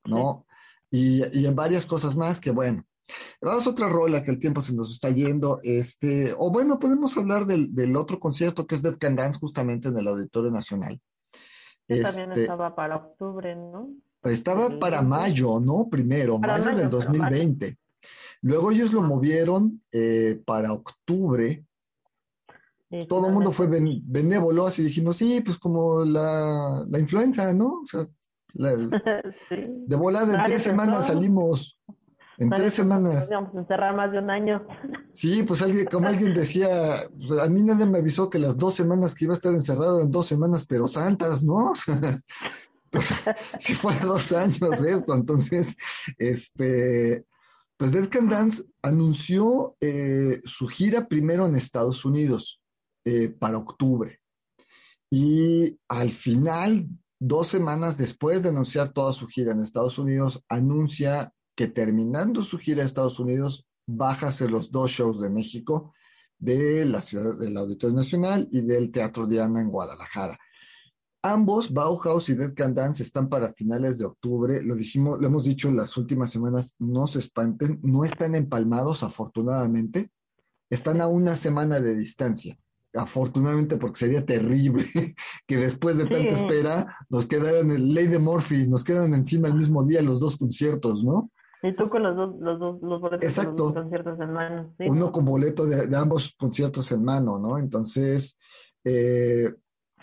¿no? 0.05 0.47
Y, 0.91 1.23
y 1.39 1.47
en 1.47 1.55
varias 1.55 1.87
cosas 1.87 2.17
más 2.17 2.41
que, 2.41 2.51
bueno, 2.51 2.85
vamos 3.41 3.67
a 3.67 3.71
otra 3.71 3.89
rola 3.89 4.23
que 4.25 4.31
el 4.31 4.39
tiempo 4.39 4.61
se 4.61 4.75
nos 4.75 4.91
está 4.93 5.11
yendo, 5.11 5.61
este, 5.63 6.35
o 6.39 6.51
bueno, 6.51 6.79
podemos 6.79 7.17
hablar 7.17 7.47
del, 7.47 7.75
del 7.75 7.97
otro 7.97 8.19
concierto 8.19 8.67
que 8.67 8.75
es 8.75 8.83
Dead 8.83 8.97
Can 8.99 9.17
Dance 9.17 9.39
justamente 9.39 9.89
en 9.89 9.99
el 9.99 10.09
Auditorio 10.09 10.51
Nacional. 10.51 11.01
que 11.87 12.01
también 12.01 12.31
Este, 12.31 12.43
estaba 12.43 12.75
para 12.75 12.97
octubre, 12.97 13.55
¿no? 13.55 13.91
estaba 14.25 14.69
para 14.81 15.03
20. 15.03 15.09
mayo, 15.09 15.61
¿no? 15.61 15.89
Primero, 15.89 16.41
Para 16.41 16.55
mayo 16.55 16.65
mayo, 16.65 16.79
del 16.79 16.89
para 16.91 17.05
2020. 17.05 17.77
Luego 18.43 18.71
ellos 18.73 18.93
lo 18.93 19.03
movieron 19.03 19.83
eh, 19.93 20.41
para 20.45 20.73
octubre 20.73 21.65
todo 23.09 23.27
el 23.27 23.33
mundo 23.35 23.51
fue 23.51 23.67
ben- 23.67 24.01
benévolo, 24.05 24.65
así 24.67 24.83
dijimos, 24.83 25.17
sí, 25.17 25.43
pues 25.45 25.59
como 25.59 26.05
la, 26.05 26.87
la 26.89 26.99
influenza, 27.01 27.53
¿no? 27.53 27.81
O 27.83 27.87
sea, 27.87 28.07
la- 28.55 28.75
sí. 29.49 29.57
de 29.87 29.97
volada 29.97 30.35
en 30.39 30.45
tres 30.45 30.63
semanas 30.63 31.09
salimos, 31.09 31.79
en 32.39 32.51
tres 32.51 32.65
nos 32.65 32.73
semanas. 32.75 33.31
íbamos 33.31 33.55
a 33.55 33.59
encerrar 33.59 33.97
más 33.97 34.13
de 34.13 34.19
un 34.19 34.31
año. 34.31 34.67
Sí, 35.13 35.43
pues 35.43 35.63
alguien, 35.63 35.87
como 35.87 36.09
alguien 36.09 36.35
decía, 36.35 36.69
pues, 37.27 37.41
a 37.41 37.49
mí 37.49 37.63
nadie 37.63 37.87
me 37.87 37.99
avisó 37.99 38.29
que 38.29 38.39
las 38.39 38.57
dos 38.57 38.75
semanas 38.75 39.15
que 39.15 39.25
iba 39.25 39.35
a 39.35 39.37
estar 39.37 39.53
encerrado 39.53 39.99
eran 39.99 40.11
dos 40.11 40.27
semanas, 40.27 40.67
pero 40.67 40.87
santas, 40.89 41.43
¿no? 41.43 41.73
Entonces, 42.85 43.19
si 43.59 43.75
fuera 43.75 44.01
dos 44.01 44.33
años 44.33 44.81
esto, 44.81 45.15
entonces, 45.15 45.77
este, 46.19 47.27
pues 47.77 47.91
Dead 47.91 48.09
Can 48.09 48.29
Dance 48.29 48.63
anunció 48.81 49.77
eh, 49.81 50.41
su 50.45 50.69
gira 50.69 51.09
primero 51.09 51.47
en 51.47 51.57
Estados 51.57 52.05
Unidos 52.05 52.61
eh, 53.05 53.29
para 53.29 53.59
octubre. 53.59 54.21
Y 55.11 55.79
al 55.89 56.11
final, 56.13 56.89
dos 57.19 57.49
semanas 57.49 57.99
después 57.99 58.43
de 58.43 58.51
anunciar 58.51 58.93
toda 58.93 59.13
su 59.13 59.27
gira 59.27 59.53
en 59.53 59.61
Estados 59.61 59.99
Unidos, 59.99 60.43
anuncia 60.49 61.33
que 61.57 61.67
terminando 61.67 62.43
su 62.43 62.59
gira 62.59 62.83
en 62.83 62.87
Estados 62.87 63.19
Unidos, 63.19 63.67
baja 63.87 64.27
a 64.27 64.29
hacer 64.29 64.51
los 64.51 64.71
dos 64.71 64.91
shows 64.91 65.21
de 65.21 65.31
México, 65.31 65.95
de 66.39 66.85
la 66.85 67.01
ciudad 67.01 67.39
del 67.39 67.57
Auditorio 67.57 67.97
Nacional 67.97 68.47
y 68.53 68.61
del 68.61 68.91
Teatro 68.91 69.27
Diana 69.27 69.61
en 69.61 69.71
Guadalajara. 69.71 70.39
Ambos, 71.23 71.73
Bauhaus 71.73 72.29
y 72.29 72.35
Dead 72.35 72.55
Can 72.55 72.75
Dance, 72.75 73.03
están 73.03 73.29
para 73.29 73.53
finales 73.53 73.99
de 73.99 74.05
octubre. 74.05 74.63
Lo 74.63 74.77
dijimos, 74.77 75.19
lo 75.19 75.27
hemos 75.27 75.45
dicho 75.45 75.69
en 75.69 75.77
las 75.77 75.97
últimas 75.97 76.31
semanas, 76.31 76.77
no 76.79 77.07
se 77.07 77.19
espanten, 77.19 77.81
no 77.83 78.05
están 78.05 78.35
empalmados, 78.35 79.03
afortunadamente. 79.03 80.11
Están 80.71 81.01
a 81.01 81.09
una 81.09 81.35
semana 81.35 81.81
de 81.81 81.95
distancia. 81.97 82.57
afortunadamente 82.95 83.77
porque 83.77 83.99
sería 83.99 84.25
terrible 84.25 84.85
que 85.47 85.57
después 85.57 85.99
de 85.99 86.07
tanta 86.07 86.35
espera 86.35 86.97
nos 87.11 87.27
quedaran 87.27 87.71
el 87.71 87.93
Ley 87.93 88.07
de 88.07 88.19
Murphy, 88.19 88.69
nos 88.69 88.85
quedan 88.85 89.13
encima 89.13 89.49
el 89.49 89.55
mismo 89.55 89.85
día 89.85 90.03
los 90.03 90.19
dos 90.21 90.37
conciertos, 90.37 91.05
¿no? 91.05 91.31
Y 91.63 91.75
tú 91.75 91.89
con 91.89 92.03
los 92.03 92.17
dos, 92.17 92.35
los 92.39 92.59
dos 92.59 92.83
los 92.83 93.01
boletos 93.01 93.25
Exacto. 93.25 93.73
conciertos 93.73 94.21
en 94.21 94.33
mano. 94.33 94.75
Uno 94.79 95.11
con 95.11 95.25
boleto 95.25 95.67
de, 95.67 95.95
ambos 95.97 96.35
conciertos 96.39 96.93
en 96.93 97.03
mano, 97.03 97.39
¿no? 97.39 97.59
Entonces, 97.59 98.39
eh, 98.85 99.53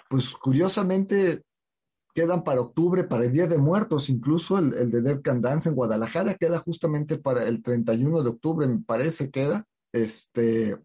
pues 0.09 0.31
curiosamente 0.31 1.43
quedan 2.13 2.43
para 2.43 2.61
octubre, 2.61 3.03
para 3.03 3.25
el 3.25 3.31
Día 3.31 3.47
de 3.47 3.57
Muertos, 3.57 4.09
incluso 4.09 4.57
el, 4.57 4.73
el, 4.73 4.91
de 4.91 5.01
Dead 5.01 5.21
Can 5.21 5.41
Dance 5.41 5.69
en 5.69 5.75
Guadalajara 5.75 6.35
queda 6.35 6.59
justamente 6.59 7.17
para 7.17 7.47
el 7.47 7.61
31 7.61 8.21
de 8.21 8.29
octubre, 8.29 8.67
me 8.67 8.79
parece 8.79 9.31
queda. 9.31 9.65
Este, 9.91 10.77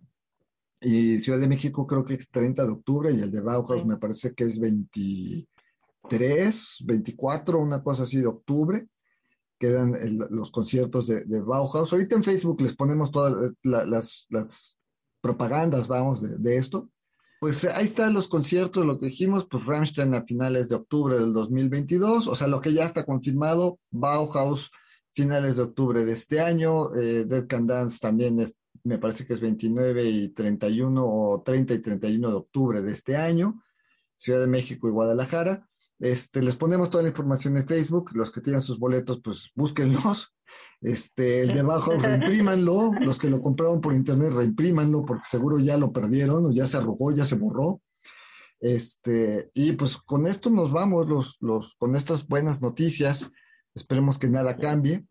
y 0.81 1.19
Ciudad 1.19 1.41
de 1.41 1.49
México 1.49 1.87
creo 1.87 2.05
que 2.05 2.15
es 2.15 2.31
30 2.31 2.65
de 2.65 2.71
octubre 2.71 3.13
y 3.13 3.21
el 3.21 3.33
de 3.33 3.41
Bauhaus 3.41 3.85
me 3.85 3.97
parece 3.97 4.33
que 4.33 4.45
es 4.45 4.61
23, 4.61 6.85
24, 6.85 7.59
una 7.59 7.83
cosa 7.83 8.05
así 8.05 8.19
de 8.19 8.29
octubre. 8.29 8.87
Quedan 9.59 9.95
los 10.31 10.51
conciertos 10.51 11.07
de, 11.07 11.41
Bauhaus. 11.41 11.93
Ahorita 11.93 12.17
en 12.17 12.23
Facebook 12.23 12.61
les 12.61 12.75
ponemos 12.75 13.11
todas 13.11 13.53
las, 13.63 14.27
las, 14.29 14.79
propagandas, 15.21 15.89
vamos, 15.89 16.23
de, 16.23 16.39
de, 16.39 16.57
esto. 16.57 16.89
Pues 17.41 17.65
ahí 17.65 17.85
están 17.85 18.15
los 18.15 18.29
conciertos, 18.29 18.87
lo 18.87 19.01
que 19.01 19.07
dijimos, 19.07 19.47
pues 19.51 19.65
Rammstein 19.67 20.15
a 20.15 20.23
finales 20.23 20.69
de 20.69 20.77
octubre 20.77 21.19
del 21.19 21.33
2022, 21.33 22.29
o 22.29 22.35
sea, 22.35 22.47
lo 22.47 22.61
que 22.61 22.73
ya 22.73 22.85
está 22.85 23.05
confirmado, 23.05 23.79
Bauhaus 23.91 24.71
finales 25.13 25.57
de 25.57 25.63
octubre 25.63 26.05
de 26.05 26.13
este 26.13 26.41
año, 26.41 26.95
eh, 26.95 27.25
Dead 27.25 27.47
Can 27.49 27.67
Dance 27.67 27.99
también 28.01 28.39
es 28.39 28.57
me 28.85 28.99
parece 28.99 29.27
que 29.27 29.35
es 29.35 29.41
29 29.41 30.05
y 30.05 30.29
31 30.29 31.05
o 31.05 31.43
30 31.43 31.75
y 31.75 31.79
31 31.81 32.31
de 32.31 32.37
octubre 32.37 32.83
de 32.83 32.93
este 32.93 33.17
año, 33.17 33.63
Ciudad 34.17 34.41
de 34.41 34.47
México 34.47 34.89
y 34.89 34.93
Guadalajara. 34.93 35.68
Este, 35.99 36.43
les 36.43 36.55
ponemos 36.55 36.91
toda 36.91 37.03
la 37.03 37.09
información 37.09 37.57
en 37.57 37.67
Facebook, 37.67 38.11
los 38.15 38.31
que 38.31 38.41
tienen 38.41 38.63
sus 38.63 38.79
boletos, 38.79 39.21
pues 39.23 39.51
búsquenlos. 39.55 40.33
Este, 40.81 41.43
el 41.43 41.53
de 41.53 41.61
abajo, 41.61 41.93
reimprímanlo, 41.99 42.93
los 43.01 43.19
que 43.19 43.29
lo 43.29 43.41
compraron 43.41 43.81
por 43.81 43.93
internet, 43.93 44.33
reimprímanlo, 44.33 45.05
porque 45.05 45.25
seguro 45.27 45.59
ya 45.59 45.77
lo 45.77 45.93
perdieron, 45.93 46.47
o 46.47 46.53
ya 46.53 46.67
se 46.69 46.77
arrugó, 46.77 47.11
ya 47.11 47.25
se 47.25 47.35
borró. 47.35 47.83
Este, 48.61 49.51
y 49.53 49.73
pues 49.73 49.99
con 49.99 50.27
esto 50.27 50.51
nos 50.51 50.73
vamos, 50.73 51.09
los, 51.09 51.37
los, 51.41 51.75
con 51.75 51.97
estas 51.97 52.27
buenas 52.29 52.63
noticias. 52.63 53.29
Esperemos 53.75 54.19
que 54.19 54.31
nada 54.31 54.57
cambie. 54.57 55.05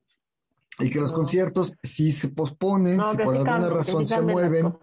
Y 0.79 0.89
que 0.89 1.01
los 1.01 1.11
conciertos, 1.11 1.73
si 1.83 2.13
se 2.13 2.29
posponen, 2.29 2.99
si 3.11 3.17
por 3.17 3.35
alguna 3.35 3.69
razón 3.69 4.05
se 4.05 4.21
mueven, 4.21 4.73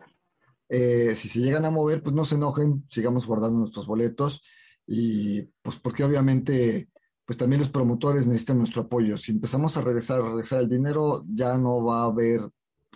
eh, 0.68 1.14
si 1.16 1.28
se 1.28 1.40
llegan 1.40 1.64
a 1.64 1.70
mover, 1.70 2.02
pues 2.02 2.14
no 2.14 2.26
se 2.26 2.34
enojen, 2.36 2.84
sigamos 2.88 3.26
guardando 3.26 3.58
nuestros 3.58 3.86
boletos 3.86 4.42
y 4.86 5.42
pues 5.62 5.78
porque 5.78 6.04
obviamente 6.04 6.88
pues 7.24 7.38
también 7.38 7.60
los 7.60 7.70
promotores 7.70 8.26
necesitan 8.26 8.58
nuestro 8.58 8.82
apoyo. 8.82 9.16
Si 9.16 9.32
empezamos 9.32 9.76
a 9.76 9.80
regresar, 9.80 10.20
a 10.20 10.28
regresar 10.28 10.60
el 10.60 10.68
dinero, 10.68 11.24
ya 11.26 11.56
no 11.56 11.82
va 11.82 12.02
a 12.02 12.06
haber 12.06 12.40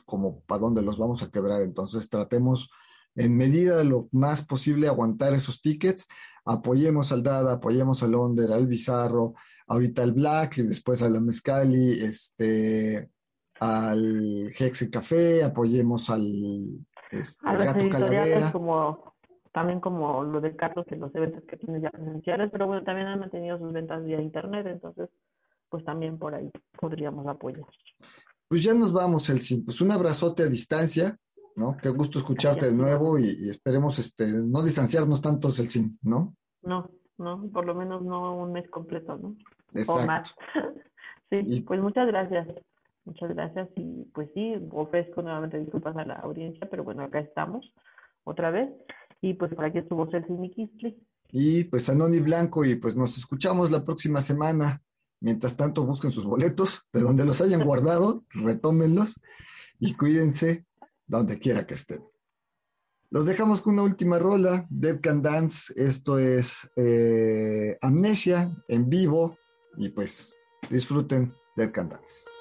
como 0.05 0.41
para 0.41 0.61
dónde 0.61 0.83
los 0.83 0.99
vamos 0.99 1.23
a 1.23 1.31
quebrar. 1.31 1.63
Entonces 1.63 2.09
tratemos 2.11 2.71
en 3.15 3.37
medida 3.37 3.77
de 3.77 3.85
lo 3.85 4.09
más 4.13 4.45
posible 4.45 4.87
aguantar 4.87 5.33
esos 5.33 5.61
tickets, 5.61 6.07
apoyemos 6.45 7.11
al 7.11 7.23
Dada, 7.23 7.55
apoyemos 7.55 8.03
al 8.03 8.15
Onder, 8.15 8.53
al 8.53 8.67
Bizarro, 8.67 9.35
ahorita 9.67 10.03
al 10.03 10.13
Black 10.13 10.59
y 10.59 10.63
después 10.63 11.03
a 11.03 11.09
la 11.09 11.21
Mezcali, 11.21 12.01
este, 12.01 13.11
al 13.61 14.53
Hexe 14.57 14.89
Café, 14.91 15.43
apoyemos 15.43 16.11
al 16.11 16.79
este, 17.11 17.49
a 17.49 17.57
Gato 17.57 17.89
Calavera. 17.89 18.53
Como, 18.53 19.15
también 19.53 19.81
como 19.81 20.23
lo 20.25 20.41
de 20.41 20.55
Carlos 20.57 20.87
en 20.91 21.01
los 21.01 21.15
eventos 21.15 21.45
que 21.45 21.57
tiene 21.57 21.81
ya 21.81 21.91
presenciales, 21.91 22.51
pero 22.51 22.67
bueno, 22.67 22.85
también 22.85 23.09
han 23.09 23.21
mantenido 23.21 23.59
sus 23.59 23.73
ventas 23.73 24.05
vía 24.05 24.21
internet, 24.21 24.67
entonces 24.67 25.11
pues 25.69 25.85
también 25.85 26.19
por 26.19 26.35
ahí 26.35 26.51
podríamos 26.79 27.27
apoyar. 27.27 27.67
Pues 28.49 28.63
ya 28.63 28.73
nos 28.73 28.93
vamos, 28.93 29.29
Elsin. 29.29 29.65
Pues 29.65 29.81
un 29.81 29.93
abrazote 29.93 30.43
a 30.43 30.47
distancia, 30.47 31.17
¿no? 31.57 31.77
Qué 31.77 31.91
gusto 31.91 32.19
escucharte 32.19 32.67
de 32.67 32.75
nuevo 32.75 33.19
y, 33.19 33.49
esperemos 33.49 33.99
este, 33.99 34.27
no 34.27 34.63
distanciarnos 34.63 35.21
tanto, 35.21 35.49
Elsin, 35.49 35.99
¿no? 36.03 36.35
No, 36.63 36.91
no, 37.19 37.49
por 37.53 37.67
lo 37.67 37.75
menos 37.75 38.03
no 38.03 38.37
un 38.37 38.53
mes 38.53 38.69
completo, 38.71 39.17
¿no? 39.17 39.37
Exacto. 39.75 40.31
sí, 41.31 41.61
pues 41.61 41.81
muchas 41.81 42.07
gracias. 42.07 42.49
Muchas 43.05 43.31
gracias 43.31 43.69
y 43.77 44.05
pues 44.13 44.29
sí, 44.35 44.55
ofrezco 44.71 45.23
nuevamente 45.23 45.59
disculpas 45.59 45.97
a 45.97 46.05
la 46.05 46.15
audiencia, 46.17 46.69
pero 46.71 46.85
bueno, 46.85 47.03
acá 47.03 47.21
estamos 47.21 47.73
otra 48.25 48.51
vez 48.51 48.71
y 49.21 49.35
pues 49.35 49.55
por 49.55 49.65
aquí 49.65 49.79
estuvo 49.79 50.11
Celsi 50.11 50.33
Mikistli. 50.33 50.97
Y 51.31 51.65
pues 51.65 51.89
Anoni 51.89 52.21
Blanco 52.21 52.65
y 52.65 52.77
pues 52.77 52.97
nos 52.97 53.19
escuchamos 53.19 53.71
la 53.71 53.85
próxima 53.85 54.21
semana. 54.21 54.83
Mientras 55.21 55.57
tanto, 55.57 55.85
busquen 55.85 56.11
sus 56.11 56.25
boletos, 56.25 56.87
de 56.93 57.01
donde 57.01 57.25
los 57.25 57.41
hayan 57.41 57.65
guardado, 57.65 58.25
retómenlos 58.31 59.21
y 59.81 59.95
cuídense 59.95 60.65
donde 61.07 61.39
quiera 61.39 61.67
que 61.67 61.75
estén. 61.75 62.05
Los 63.11 63.27
dejamos 63.27 63.63
con 63.63 63.75
una 63.75 63.85
última 63.85 64.19
rola, 64.19 64.67
Dead 64.71 65.01
Can 65.01 65.23
Dance. 65.23 65.73
Esto 65.77 66.19
es 66.19 66.71
eh, 66.77 67.77
Amnesia 67.81 68.55
en 68.69 68.89
vivo 68.89 69.37
y 69.77 69.89
pues 69.89 70.37
disfruten 70.71 71.35
Dead 71.57 71.71
Can 71.71 71.89
Dance. 71.89 72.38